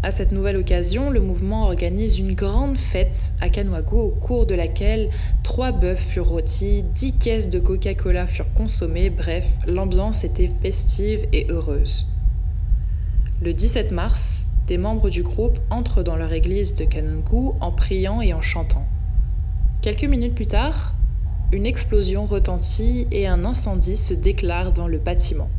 À 0.00 0.12
cette 0.12 0.30
nouvelle 0.30 0.56
occasion, 0.56 1.10
le 1.10 1.18
mouvement 1.18 1.64
organise 1.64 2.20
une 2.20 2.34
grande 2.34 2.78
fête 2.78 3.34
à 3.40 3.48
Kanuagu 3.48 3.96
au 3.96 4.10
cours 4.10 4.46
de 4.46 4.54
laquelle 4.54 5.10
trois 5.42 5.72
bœufs 5.72 5.96
furent 5.96 6.28
rôtis, 6.28 6.84
dix 6.94 7.14
caisses 7.14 7.50
de 7.50 7.58
Coca-Cola 7.58 8.28
furent 8.28 8.52
consommées, 8.54 9.10
bref, 9.10 9.58
l'ambiance 9.66 10.22
était 10.22 10.50
festive 10.62 11.26
et 11.32 11.48
heureuse. 11.50 12.06
Le 13.42 13.52
17 13.52 13.90
mars, 13.90 14.50
des 14.68 14.78
membres 14.78 15.10
du 15.10 15.24
groupe 15.24 15.58
entrent 15.68 16.04
dans 16.04 16.16
leur 16.16 16.32
église 16.32 16.76
de 16.76 16.84
Kanuagu 16.84 17.56
en 17.60 17.72
priant 17.72 18.20
et 18.20 18.32
en 18.32 18.40
chantant. 18.40 18.86
Quelques 19.82 20.04
minutes 20.04 20.36
plus 20.36 20.46
tard, 20.46 20.94
une 21.50 21.66
explosion 21.66 22.24
retentit 22.24 23.08
et 23.10 23.26
un 23.26 23.44
incendie 23.44 23.96
se 23.96 24.14
déclare 24.14 24.72
dans 24.72 24.86
le 24.86 24.98
bâtiment. 24.98 25.50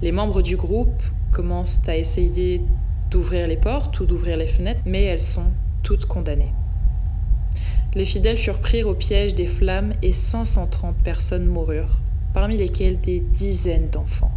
Les 0.00 0.12
membres 0.12 0.40
du 0.40 0.56
groupe 0.56 1.02
commencent 1.32 1.88
à 1.88 1.96
essayer 1.96 2.62
d'ouvrir 3.10 3.46
les 3.48 3.56
portes 3.56 4.00
ou 4.00 4.06
d'ouvrir 4.06 4.36
les 4.36 4.46
fenêtres, 4.46 4.82
mais 4.86 5.04
elles 5.04 5.20
sont 5.20 5.50
toutes 5.82 6.06
condamnées. 6.06 6.52
Les 7.94 8.04
fidèles 8.04 8.38
furent 8.38 8.60
pris 8.60 8.82
au 8.82 8.94
piège 8.94 9.34
des 9.34 9.46
flammes 9.46 9.92
et 10.02 10.12
530 10.12 10.96
personnes 10.96 11.46
moururent, 11.46 12.00
parmi 12.34 12.56
lesquelles 12.56 13.00
des 13.00 13.20
dizaines 13.20 13.88
d'enfants. 13.88 14.30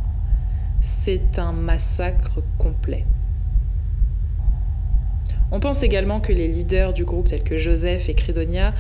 C'est 0.79 1.38
un 1.38 1.51
massacre 1.51 2.39
complet. 2.57 3.05
On 5.51 5.60
pense 5.60 5.83
également 5.83 6.21
que 6.21 6.31
les 6.31 6.48
leaders 6.48 6.93
du 6.93 7.03
groupe 7.03 7.27
tels 7.27 7.43
que 7.43 7.57
Joseph 7.57 8.07
et 8.07 8.13
Credonia 8.13 8.74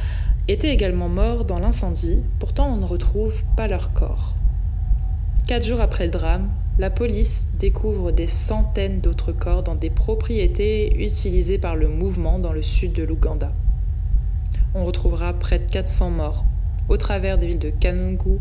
étaient 0.47 0.73
également 0.73 1.09
morts 1.09 1.43
dans 1.43 1.59
l'incendie, 1.59 2.23
pourtant 2.39 2.73
on 2.73 2.77
ne 2.77 2.85
retrouve 2.85 3.43
pas 3.57 3.67
leur 3.67 3.91
corps. 3.91 4.35
Quatre 5.47 5.65
jours 5.65 5.81
après 5.81 6.05
le 6.05 6.11
drame, 6.11 6.49
la 6.79 6.89
police 6.89 7.49
découvre 7.59 8.11
des 8.11 8.27
centaines 8.27 9.01
d'autres 9.01 9.33
corps 9.33 9.63
dans 9.63 9.75
des 9.75 9.89
propriétés 9.89 11.03
utilisées 11.03 11.57
par 11.57 11.75
le 11.75 11.89
mouvement 11.89 12.39
dans 12.39 12.53
le 12.53 12.63
sud 12.63 12.93
de 12.93 13.03
l'Ouganda. 13.03 13.51
On 14.73 14.85
retrouvera 14.85 15.33
près 15.33 15.59
de 15.59 15.69
400 15.69 16.11
morts 16.11 16.45
au 16.87 16.97
travers 16.97 17.37
des 17.37 17.47
villes 17.47 17.59
de 17.59 17.69
Kanungu, 17.69 18.39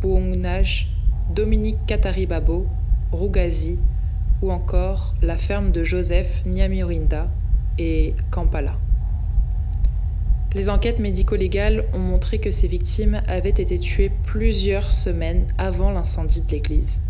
Puongnaj, 0.00 0.90
Dominique 1.34 1.78
Kataribabo, 1.86 2.66
Rugazi 3.12 3.78
ou 4.42 4.52
encore 4.52 5.14
la 5.22 5.38
ferme 5.38 5.70
de 5.70 5.84
Joseph 5.84 6.44
Nyamirinda 6.44 7.30
et 7.78 8.14
Kampala. 8.30 8.78
Les 10.54 10.68
enquêtes 10.68 11.00
médico-légales 11.00 11.84
ont 11.94 11.98
montré 11.98 12.38
que 12.38 12.50
ces 12.50 12.68
victimes 12.68 13.20
avaient 13.26 13.48
été 13.48 13.76
tuées 13.78 14.12
plusieurs 14.24 14.92
semaines 14.92 15.46
avant 15.58 15.90
l'incendie 15.90 16.42
de 16.42 16.52
l'église. 16.52 17.00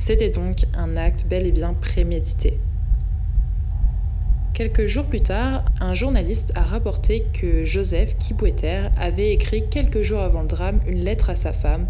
C'était 0.00 0.30
donc 0.30 0.64
un 0.78 0.96
acte 0.96 1.26
bel 1.28 1.46
et 1.46 1.52
bien 1.52 1.74
prémédité. 1.74 2.58
Quelques 4.54 4.86
jours 4.86 5.04
plus 5.04 5.20
tard, 5.20 5.62
un 5.78 5.92
journaliste 5.92 6.54
a 6.56 6.62
rapporté 6.62 7.26
que 7.34 7.66
Joseph 7.66 8.16
Kibweter 8.16 8.90
avait 8.96 9.34
écrit 9.34 9.68
quelques 9.68 10.00
jours 10.00 10.20
avant 10.20 10.40
le 10.40 10.48
drame 10.48 10.80
une 10.86 11.04
lettre 11.04 11.28
à 11.28 11.36
sa 11.36 11.52
femme, 11.52 11.86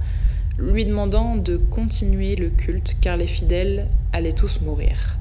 lui 0.59 0.85
demandant 0.85 1.37
de 1.37 1.57
continuer 1.57 2.35
le 2.35 2.51
culte 2.51 2.97
car 3.01 3.17
les 3.17 3.29
fidèles 3.29 3.87
allaient 4.13 4.33
tous 4.33 4.61
mourir. 4.63 5.17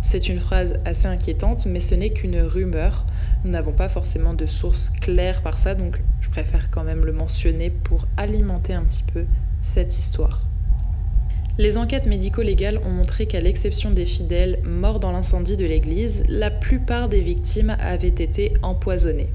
C'est 0.00 0.30
une 0.30 0.40
phrase 0.40 0.80
assez 0.86 1.08
inquiétante, 1.08 1.66
mais 1.66 1.80
ce 1.80 1.94
n'est 1.94 2.10
qu'une 2.10 2.40
rumeur. 2.40 3.04
Nous 3.44 3.50
n'avons 3.50 3.72
pas 3.72 3.90
forcément 3.90 4.32
de 4.32 4.46
source 4.46 4.88
claire 4.88 5.42
par 5.42 5.58
ça, 5.58 5.74
donc 5.74 6.00
je 6.22 6.30
préfère 6.30 6.70
quand 6.70 6.84
même 6.84 7.04
le 7.04 7.12
mentionner 7.12 7.68
pour 7.68 8.06
alimenter 8.16 8.72
un 8.72 8.82
petit 8.84 9.04
peu 9.12 9.26
cette 9.60 9.98
histoire. 9.98 10.49
Les 11.58 11.76
enquêtes 11.78 12.06
médico-légales 12.06 12.80
ont 12.86 12.90
montré 12.90 13.26
qu'à 13.26 13.40
l'exception 13.40 13.90
des 13.90 14.06
fidèles 14.06 14.60
morts 14.64 15.00
dans 15.00 15.12
l'incendie 15.12 15.56
de 15.56 15.66
l'église, 15.66 16.24
la 16.28 16.50
plupart 16.50 17.08
des 17.08 17.20
victimes 17.20 17.76
avaient 17.80 18.08
été 18.08 18.52
empoisonnées. 18.62 19.30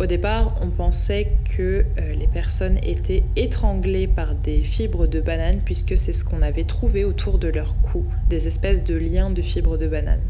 Au 0.00 0.06
départ, 0.06 0.54
on 0.62 0.70
pensait 0.70 1.28
que 1.56 1.84
euh, 1.98 2.14
les 2.14 2.26
personnes 2.26 2.78
étaient 2.84 3.22
étranglées 3.36 4.06
par 4.08 4.34
des 4.34 4.62
fibres 4.62 5.06
de 5.06 5.20
banane 5.20 5.60
puisque 5.62 5.98
c'est 5.98 6.14
ce 6.14 6.24
qu'on 6.24 6.40
avait 6.40 6.64
trouvé 6.64 7.04
autour 7.04 7.38
de 7.38 7.48
leur 7.48 7.78
cou, 7.82 8.06
des 8.30 8.46
espèces 8.46 8.82
de 8.82 8.96
liens 8.96 9.30
de 9.30 9.42
fibres 9.42 9.76
de 9.76 9.86
banane. 9.86 10.22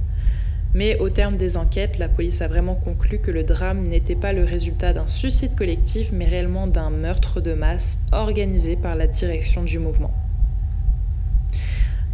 Mais 0.73 0.99
au 1.01 1.11
terme 1.11 1.37
des 1.37 1.57
enquêtes, 1.57 1.99
la 1.99 2.09
police 2.09 2.43
a 2.43 2.49
vraiment 2.49 2.77
conclu 2.77 3.19
que 3.19 3.33
le 3.33 3.43
drame 3.43 3.83
n'était 3.89 4.15
pas 4.15 4.33
le 4.33 4.45
résultat 4.45 4.93
d'un 4.93 5.09
suicide 5.09 5.57
collectif, 5.57 6.11
mais 6.13 6.27
réellement 6.27 6.69
d'un 6.69 6.91
meurtre 6.91 7.41
de 7.41 7.55
masse 7.55 7.99
organisé 8.13 8.77
par 8.77 8.95
la 8.95 9.09
direction 9.09 9.65
du 9.65 9.81
mouvement. 9.81 10.15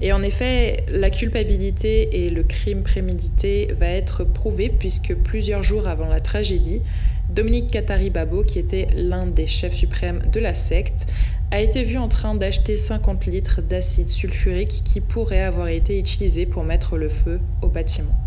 Et 0.00 0.12
en 0.12 0.22
effet, 0.22 0.84
la 0.88 1.10
culpabilité 1.10 2.24
et 2.24 2.30
le 2.30 2.42
crime 2.42 2.82
prémédité 2.82 3.68
va 3.74 3.86
être 3.86 4.24
prouvé 4.24 4.68
puisque 4.68 5.14
plusieurs 5.14 5.62
jours 5.62 5.86
avant 5.86 6.08
la 6.08 6.20
tragédie, 6.20 6.82
Dominique 7.30 7.70
Katari 7.70 8.10
Babo, 8.10 8.42
qui 8.42 8.58
était 8.58 8.86
l'un 8.94 9.26
des 9.26 9.46
chefs 9.46 9.74
suprêmes 9.74 10.20
de 10.32 10.38
la 10.40 10.54
secte, 10.54 11.06
a 11.50 11.60
été 11.60 11.82
vu 11.82 11.96
en 11.98 12.08
train 12.08 12.34
d'acheter 12.34 12.76
50 12.76 13.26
litres 13.26 13.62
d'acide 13.62 14.08
sulfurique 14.08 14.82
qui 14.84 15.00
pourrait 15.00 15.42
avoir 15.42 15.68
été 15.68 15.98
utilisé 15.98 16.46
pour 16.46 16.64
mettre 16.64 16.96
le 16.96 17.08
feu 17.08 17.40
au 17.62 17.68
bâtiment. 17.68 18.25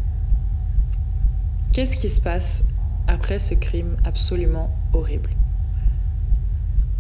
Qu'est-ce 1.79 1.95
qui 1.95 2.09
se 2.09 2.19
passe 2.19 2.65
après 3.07 3.39
ce 3.39 3.53
crime 3.53 3.95
absolument 4.03 4.69
horrible? 4.91 5.29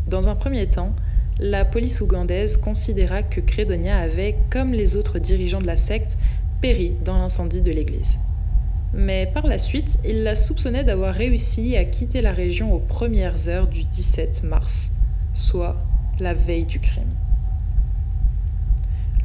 Dans 0.07 0.29
un 0.29 0.35
premier 0.35 0.69
temps, 0.69 0.93
la 1.37 1.65
police 1.65 1.99
ougandaise 1.99 2.55
considéra 2.55 3.21
que 3.21 3.41
Credonia 3.41 3.97
avait, 3.97 4.37
comme 4.49 4.71
les 4.71 4.95
autres 4.95 5.19
dirigeants 5.19 5.59
de 5.59 5.67
la 5.67 5.75
secte, 5.75 6.17
péri 6.61 6.93
dans 7.03 7.17
l'incendie 7.17 7.59
de 7.59 7.71
l'église 7.71 8.19
mais 8.93 9.29
par 9.33 9.47
la 9.47 9.57
suite, 9.57 9.99
il 10.05 10.23
la 10.23 10.37
soupçonnait 10.37 10.85
d'avoir 10.85 11.13
réussi 11.13 11.75
à 11.75 11.83
quitter 11.83 12.21
la 12.21 12.31
région 12.31 12.73
aux 12.73 12.79
premières 12.79 13.49
heures 13.49 13.67
du 13.67 13.83
17 13.83 14.43
mars, 14.43 14.93
soit 15.33 15.75
la 16.21 16.33
veille 16.33 16.65
du 16.65 16.79
crime. 16.79 17.13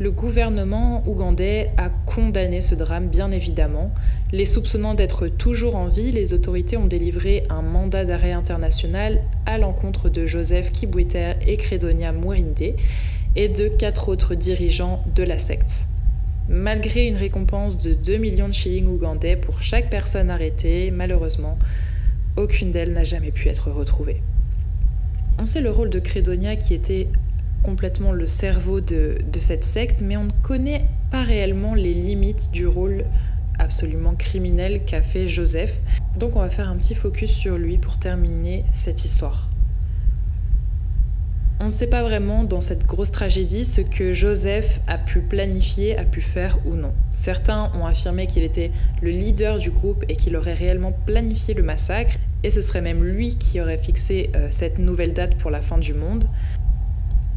Le 0.00 0.11
gouvernement 0.11 1.04
ougandais 1.07 1.70
a 1.76 1.88
condamné 1.88 2.61
ce 2.61 2.74
drame, 2.74 3.07
bien 3.07 3.30
évidemment. 3.30 3.92
Les 4.33 4.44
soupçonnant 4.44 4.94
d'être 4.94 5.28
toujours 5.28 5.76
en 5.76 5.87
vie, 5.87 6.11
les 6.11 6.35
autorités 6.35 6.76
ont 6.76 6.87
délivré 6.87 7.44
un 7.48 7.62
mandat 7.62 8.04
d'arrêt 8.04 8.33
international 8.33 9.22
à 9.46 9.57
l'encontre 9.57 10.09
de 10.09 10.26
Joseph 10.26 10.72
Kibweter 10.72 11.37
et 11.46 11.57
Credonia 11.57 12.12
Mwirinde 12.12 12.74
et 13.37 13.48
de 13.48 13.68
quatre 13.68 14.09
autres 14.09 14.35
dirigeants 14.35 15.04
de 15.14 15.22
la 15.22 15.38
secte. 15.38 15.88
Malgré 16.48 17.07
une 17.07 17.16
récompense 17.16 17.78
de 17.78 17.94
2 17.94 18.16
millions 18.16 18.48
de 18.48 18.52
shillings 18.52 18.88
ougandais 18.88 19.37
pour 19.37 19.62
chaque 19.62 19.90
personne 19.90 20.28
arrêtée, 20.28 20.90
malheureusement, 20.90 21.57
aucune 22.37 22.72
d'elles 22.72 22.92
n'a 22.92 23.04
jamais 23.04 23.30
pu 23.30 23.48
être 23.48 23.70
retrouvée. 23.70 24.20
On 25.38 25.44
sait 25.44 25.61
le 25.61 25.70
rôle 25.70 25.90
de 25.90 26.00
Credonia 26.00 26.57
qui 26.57 26.74
était 26.74 27.09
complètement 27.64 28.12
le 28.12 28.27
cerveau 28.27 28.81
de, 28.81 29.16
cette 29.40 29.64
secte, 29.64 30.03
mais 30.03 30.16
on 30.16 30.24
ne 30.24 30.33
connaît 30.42 30.85
pas 31.11 31.22
réellement 31.22 31.74
les 31.74 31.94
limites 31.94 32.50
du 32.53 32.66
rôle 32.66 33.05
absolument 33.59 34.14
criminel 34.14 34.85
qu'a 34.85 35.03
fait 35.03 35.27
Joseph. 35.27 35.81
Donc 36.18 36.37
on 36.37 36.40
va 36.40 36.50
faire 36.50 36.68
un 36.68 36.77
petit 36.77 36.94
focus 36.94 37.33
sur 37.33 37.57
lui 37.57 37.79
pour 37.79 37.98
terminer 37.98 38.64
cette 38.72 39.05
histoire. 39.05 39.50
On 41.61 41.66
ne 41.66 41.70
sait 41.70 41.87
pas 41.87 42.03
vraiment 42.03 42.44
dans 42.44 42.61
cette 42.61 42.85
grosse 42.85 43.11
tragédie 43.11 43.64
ce 43.64 43.81
que 43.81 44.12
Joseph 44.12 44.81
a 44.87 44.98
pu 44.98 45.20
planifier, 45.20 45.96
a 45.96 46.05
pu 46.05 46.20
faire 46.20 46.59
ou 46.66 46.74
non. 46.74 46.92
Certains 47.14 47.72
ont 47.74 47.87
affirmé 47.87 48.27
qu'il 48.27 48.42
était 48.42 48.70
le 49.00 49.11
leader 49.11 49.59
du 49.59 49.70
groupe 49.70 50.05
et 50.09 50.16
qu'il 50.16 50.37
aurait 50.37 50.55
réellement 50.55 50.92
planifié 51.07 51.55
le 51.55 51.62
massacre, 51.62 52.16
et 52.42 52.50
ce 52.50 52.61
serait 52.61 52.83
même 52.83 53.03
lui 53.03 53.37
qui 53.37 53.61
aurait 53.61 53.79
fixé 53.79 54.31
euh, 54.37 54.48
cette 54.50 54.79
nouvelle 54.79 55.14
date 55.14 55.37
pour 55.37 55.50
la 55.50 55.62
fin 55.62 55.79
du 55.79 55.94
monde. 55.94 56.29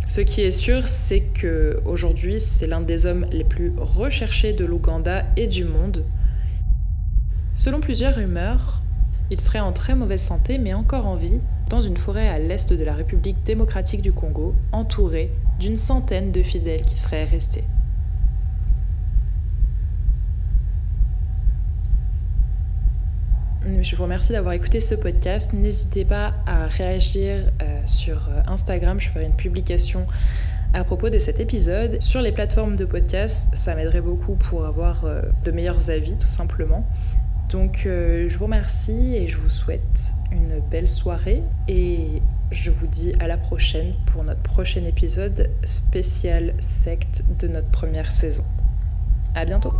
Ce 0.07 0.21
qui 0.21 0.39
est 0.39 0.51
sûr, 0.51 0.87
c'est 0.87 1.19
que 1.19 1.81
aujourd'hui, 1.83 2.39
c'est 2.39 2.65
l'un 2.65 2.79
des 2.79 3.05
hommes 3.05 3.25
les 3.29 3.43
plus 3.43 3.73
recherchés 3.77 4.53
de 4.53 4.63
l'Ouganda 4.63 5.25
et 5.35 5.47
du 5.47 5.65
monde. 5.65 6.05
Selon 7.55 7.81
plusieurs 7.81 8.15
rumeurs, 8.15 8.79
Il 9.29 9.41
serait 9.41 9.59
en 9.59 9.73
très 9.73 9.93
mauvaise 9.93 10.21
santé 10.21 10.57
mais 10.57 10.73
encore 10.73 11.05
en 11.05 11.17
vie 11.17 11.39
dans 11.69 11.81
une 11.81 11.97
forêt 11.97 12.29
à 12.29 12.39
l'est 12.39 12.71
de 12.71 12.85
la 12.85 12.93
République 12.93 13.43
démocratique 13.43 14.01
du 14.01 14.13
Congo, 14.13 14.55
entouré 14.71 15.29
d'une 15.59 15.75
centaine 15.75 16.31
de 16.31 16.41
fidèles 16.41 16.85
qui 16.85 16.97
seraient 16.97 17.25
restés. 17.25 17.65
Je 23.81 23.95
vous 23.95 24.03
remercie 24.03 24.31
d'avoir 24.31 24.53
écouté 24.53 24.81
ce 24.81 24.95
podcast. 24.95 25.53
N'hésitez 25.53 26.03
pas 26.03 26.33
à 26.47 26.65
réagir 26.67 27.37
euh, 27.61 27.79
sur 27.85 28.29
euh, 28.29 28.41
Instagram. 28.47 28.99
Je 28.99 29.09
ferai 29.09 29.25
une 29.25 29.35
publication 29.35 30.07
à 30.73 30.83
propos 30.83 31.09
de 31.09 31.19
cet 31.19 31.39
épisode. 31.39 32.01
Sur 32.01 32.21
les 32.21 32.31
plateformes 32.31 32.75
de 32.75 32.85
podcast, 32.85 33.49
ça 33.53 33.75
m'aiderait 33.75 34.01
beaucoup 34.01 34.35
pour 34.35 34.65
avoir 34.65 35.05
euh, 35.05 35.21
de 35.45 35.51
meilleurs 35.51 35.91
avis 35.91 36.17
tout 36.17 36.27
simplement. 36.27 36.83
Donc 37.49 37.83
je 37.85 38.37
vous 38.37 38.43
remercie 38.43 39.15
et 39.15 39.25
je 39.29 39.37
vous 39.37 39.47
souhaite 39.47 40.15
une 40.33 40.59
belle 40.69 40.89
soirée 40.89 41.41
et 41.69 42.21
je 42.51 42.71
vous 42.71 42.87
dis 42.87 43.13
à 43.21 43.27
la 43.29 43.37
prochaine 43.37 43.93
pour 44.07 44.25
notre 44.25 44.43
prochain 44.43 44.83
épisode 44.83 45.49
spécial 45.63 46.53
secte 46.59 47.23
de 47.39 47.47
notre 47.47 47.69
première 47.69 48.11
saison. 48.11 48.43
À 49.33 49.45
bientôt. 49.45 49.71